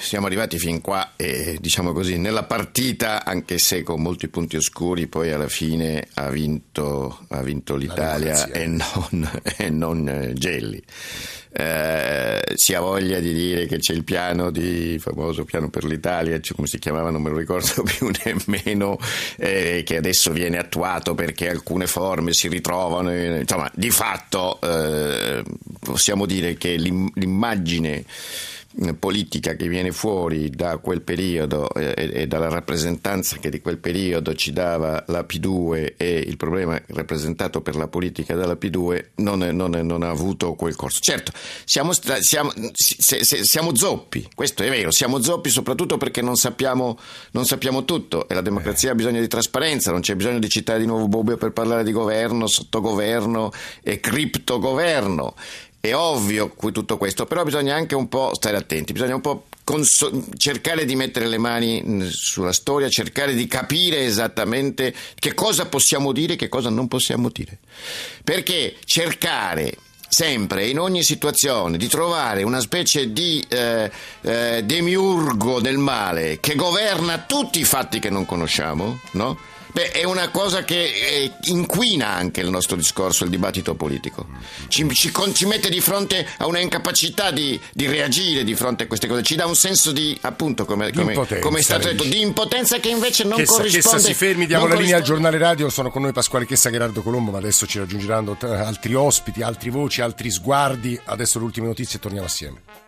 siamo 0.00 0.24
arrivati 0.24 0.58
fin 0.58 0.80
qua 0.80 1.12
e 1.14 1.58
diciamo 1.60 1.92
così, 1.92 2.16
nella 2.16 2.44
partita, 2.44 3.22
anche 3.22 3.58
se 3.58 3.82
con 3.82 4.00
molti 4.00 4.28
punti 4.28 4.56
oscuri, 4.56 5.08
poi 5.08 5.30
alla 5.30 5.48
fine 5.48 6.08
ha 6.14 6.30
vinto, 6.30 7.26
ha 7.28 7.42
vinto 7.42 7.76
l'Italia 7.76 8.46
e 8.50 8.66
non, 8.66 9.30
e 9.58 9.68
non, 9.68 10.32
Gelli. 10.32 10.82
Eh, 11.58 12.42
si 12.54 12.74
ha 12.74 12.80
voglia 12.80 13.18
di 13.18 13.32
dire 13.32 13.64
che 13.64 13.78
c'è 13.78 13.94
il 13.94 14.04
piano 14.04 14.50
di 14.50 14.92
il 14.92 15.00
famoso 15.00 15.44
piano 15.44 15.70
per 15.70 15.84
l'Italia, 15.84 16.38
come 16.54 16.66
si 16.66 16.78
chiamava, 16.78 17.08
non 17.10 17.22
me 17.22 17.30
lo 17.30 17.38
ricordo 17.38 17.82
più 17.96 18.10
nemmeno, 18.24 18.98
eh, 19.36 19.82
che 19.84 19.96
adesso 19.96 20.32
viene 20.32 20.58
attuato 20.58 21.14
perché 21.14 21.48
alcune 21.48 21.86
forme 21.86 22.34
si 22.34 22.48
ritrovano, 22.48 23.10
insomma, 23.10 23.70
di 23.74 23.90
fatto 23.90 24.60
eh, 24.60 25.42
possiamo 25.80 26.26
dire 26.26 26.58
che 26.58 26.76
l'immagine 26.76 28.04
politica 28.98 29.54
che 29.54 29.68
viene 29.68 29.90
fuori 29.90 30.50
da 30.50 30.76
quel 30.78 31.00
periodo 31.00 31.72
e, 31.72 31.94
e, 32.12 32.26
dalla 32.26 32.48
rappresentanza 32.48 33.38
che 33.38 33.48
di 33.48 33.60
quel 33.60 33.78
periodo 33.78 34.34
ci 34.34 34.52
dava 34.52 35.02
la 35.08 35.20
P2 35.20 35.94
e 35.96 36.18
il 36.18 36.36
problema 36.36 36.80
rappresentato 36.88 37.62
per 37.62 37.74
la 37.76 37.88
politica 37.88 38.34
dalla 38.34 38.52
P2 38.54 39.04
non, 39.16 39.42
è, 39.42 39.50
non, 39.50 39.74
è, 39.74 39.82
non 39.82 40.02
ha 40.02 40.10
avuto 40.10 40.54
quel 40.54 40.76
corso. 40.76 41.00
Certo, 41.00 41.32
siamo, 41.64 41.92
siamo, 42.20 42.52
se, 42.72 43.24
se, 43.24 43.44
siamo, 43.44 43.74
zoppi, 43.74 44.28
questo 44.34 44.62
è 44.62 44.68
vero, 44.68 44.90
siamo 44.90 45.22
zoppi 45.22 45.48
soprattutto 45.48 45.96
perché 45.96 46.20
non 46.20 46.36
sappiamo, 46.36 46.98
non 47.30 47.46
sappiamo 47.46 47.84
tutto 47.84 48.28
e 48.28 48.34
la 48.34 48.42
democrazia 48.42 48.92
ha 48.92 48.94
bisogno 48.94 49.20
di 49.20 49.28
trasparenza, 49.28 49.90
non 49.90 50.00
c'è 50.00 50.14
bisogno 50.16 50.38
di 50.38 50.48
citare 50.48 50.80
di 50.80 50.86
nuovo 50.86 51.08
Bobbio 51.08 51.38
per 51.38 51.52
parlare 51.52 51.82
di 51.82 51.92
governo, 51.92 52.46
sottogoverno 52.46 53.50
e 53.82 54.00
criptogoverno 54.00 55.34
è 55.88 55.96
ovvio 55.96 56.54
tutto 56.72 56.96
questo, 56.96 57.26
però 57.26 57.42
bisogna 57.42 57.74
anche 57.74 57.94
un 57.94 58.08
po' 58.08 58.32
stare 58.34 58.56
attenti, 58.56 58.92
bisogna 58.92 59.14
un 59.14 59.20
po' 59.20 59.46
conso- 59.64 60.24
cercare 60.36 60.84
di 60.84 60.94
mettere 60.94 61.26
le 61.26 61.38
mani 61.38 62.08
sulla 62.10 62.52
storia, 62.52 62.88
cercare 62.88 63.34
di 63.34 63.46
capire 63.46 64.04
esattamente 64.04 64.94
che 65.14 65.34
cosa 65.34 65.66
possiamo 65.66 66.12
dire 66.12 66.34
e 66.34 66.36
che 66.36 66.48
cosa 66.48 66.70
non 66.70 66.88
possiamo 66.88 67.30
dire. 67.30 67.58
Perché 68.22 68.76
cercare 68.84 69.76
sempre, 70.08 70.66
in 70.66 70.78
ogni 70.78 71.02
situazione, 71.02 71.76
di 71.76 71.88
trovare 71.88 72.42
una 72.42 72.60
specie 72.60 73.12
di 73.12 73.44
eh, 73.48 73.90
eh, 74.22 74.62
demiurgo 74.64 75.60
del 75.60 75.78
male 75.78 76.38
che 76.40 76.54
governa 76.54 77.24
tutti 77.26 77.58
i 77.58 77.64
fatti 77.64 77.98
che 77.98 78.10
non 78.10 78.24
conosciamo, 78.24 79.00
no? 79.12 79.38
Beh, 79.76 79.90
è 79.90 80.04
una 80.04 80.30
cosa 80.30 80.64
che 80.64 80.84
eh, 80.84 81.32
inquina 81.48 82.08
anche 82.08 82.40
il 82.40 82.48
nostro 82.48 82.76
discorso, 82.76 83.24
il 83.24 83.30
dibattito 83.30 83.74
politico. 83.74 84.26
Ci, 84.68 84.88
ci, 84.94 85.12
ci 85.34 85.44
mette 85.44 85.68
di 85.68 85.82
fronte 85.82 86.26
a 86.38 86.46
una 86.46 86.60
incapacità 86.60 87.30
di, 87.30 87.60
di, 87.74 87.86
reagire 87.86 88.42
di 88.42 88.54
fronte 88.54 88.84
a 88.84 88.86
queste 88.86 89.06
cose, 89.06 89.22
ci 89.22 89.36
dà 89.36 89.44
un 89.44 89.54
senso 89.54 89.92
di, 89.92 90.16
appunto, 90.22 90.64
come, 90.64 90.90
come, 90.94 91.12
come 91.40 91.58
è 91.58 91.62
stato 91.62 91.88
detto, 91.88 92.04
di 92.04 92.22
impotenza 92.22 92.78
che 92.78 92.88
invece 92.88 93.24
non 93.24 93.36
Chessa, 93.36 93.52
corrisponde. 93.56 93.96
Chessa 93.96 93.98
si 93.98 94.14
fermi, 94.14 94.46
diamo 94.46 94.66
la 94.66 94.76
linea 94.76 94.96
al 94.96 95.02
giornale 95.02 95.36
radio, 95.36 95.68
sono 95.68 95.90
con 95.90 96.00
noi 96.00 96.12
Pasquale 96.12 96.46
Chessa, 96.46 96.70
Gerardo 96.70 97.02
Colombo, 97.02 97.32
ma 97.32 97.36
adesso 97.36 97.66
ci 97.66 97.78
raggiungeranno 97.78 98.34
altri 98.40 98.94
ospiti, 98.94 99.42
altre 99.42 99.68
voci, 99.68 100.00
altri 100.00 100.30
sguardi. 100.30 100.98
Adesso 101.04 101.38
le 101.38 101.44
ultime 101.44 101.66
notizie 101.66 101.98
e 101.98 102.00
torniamo 102.00 102.26
assieme. 102.26 102.85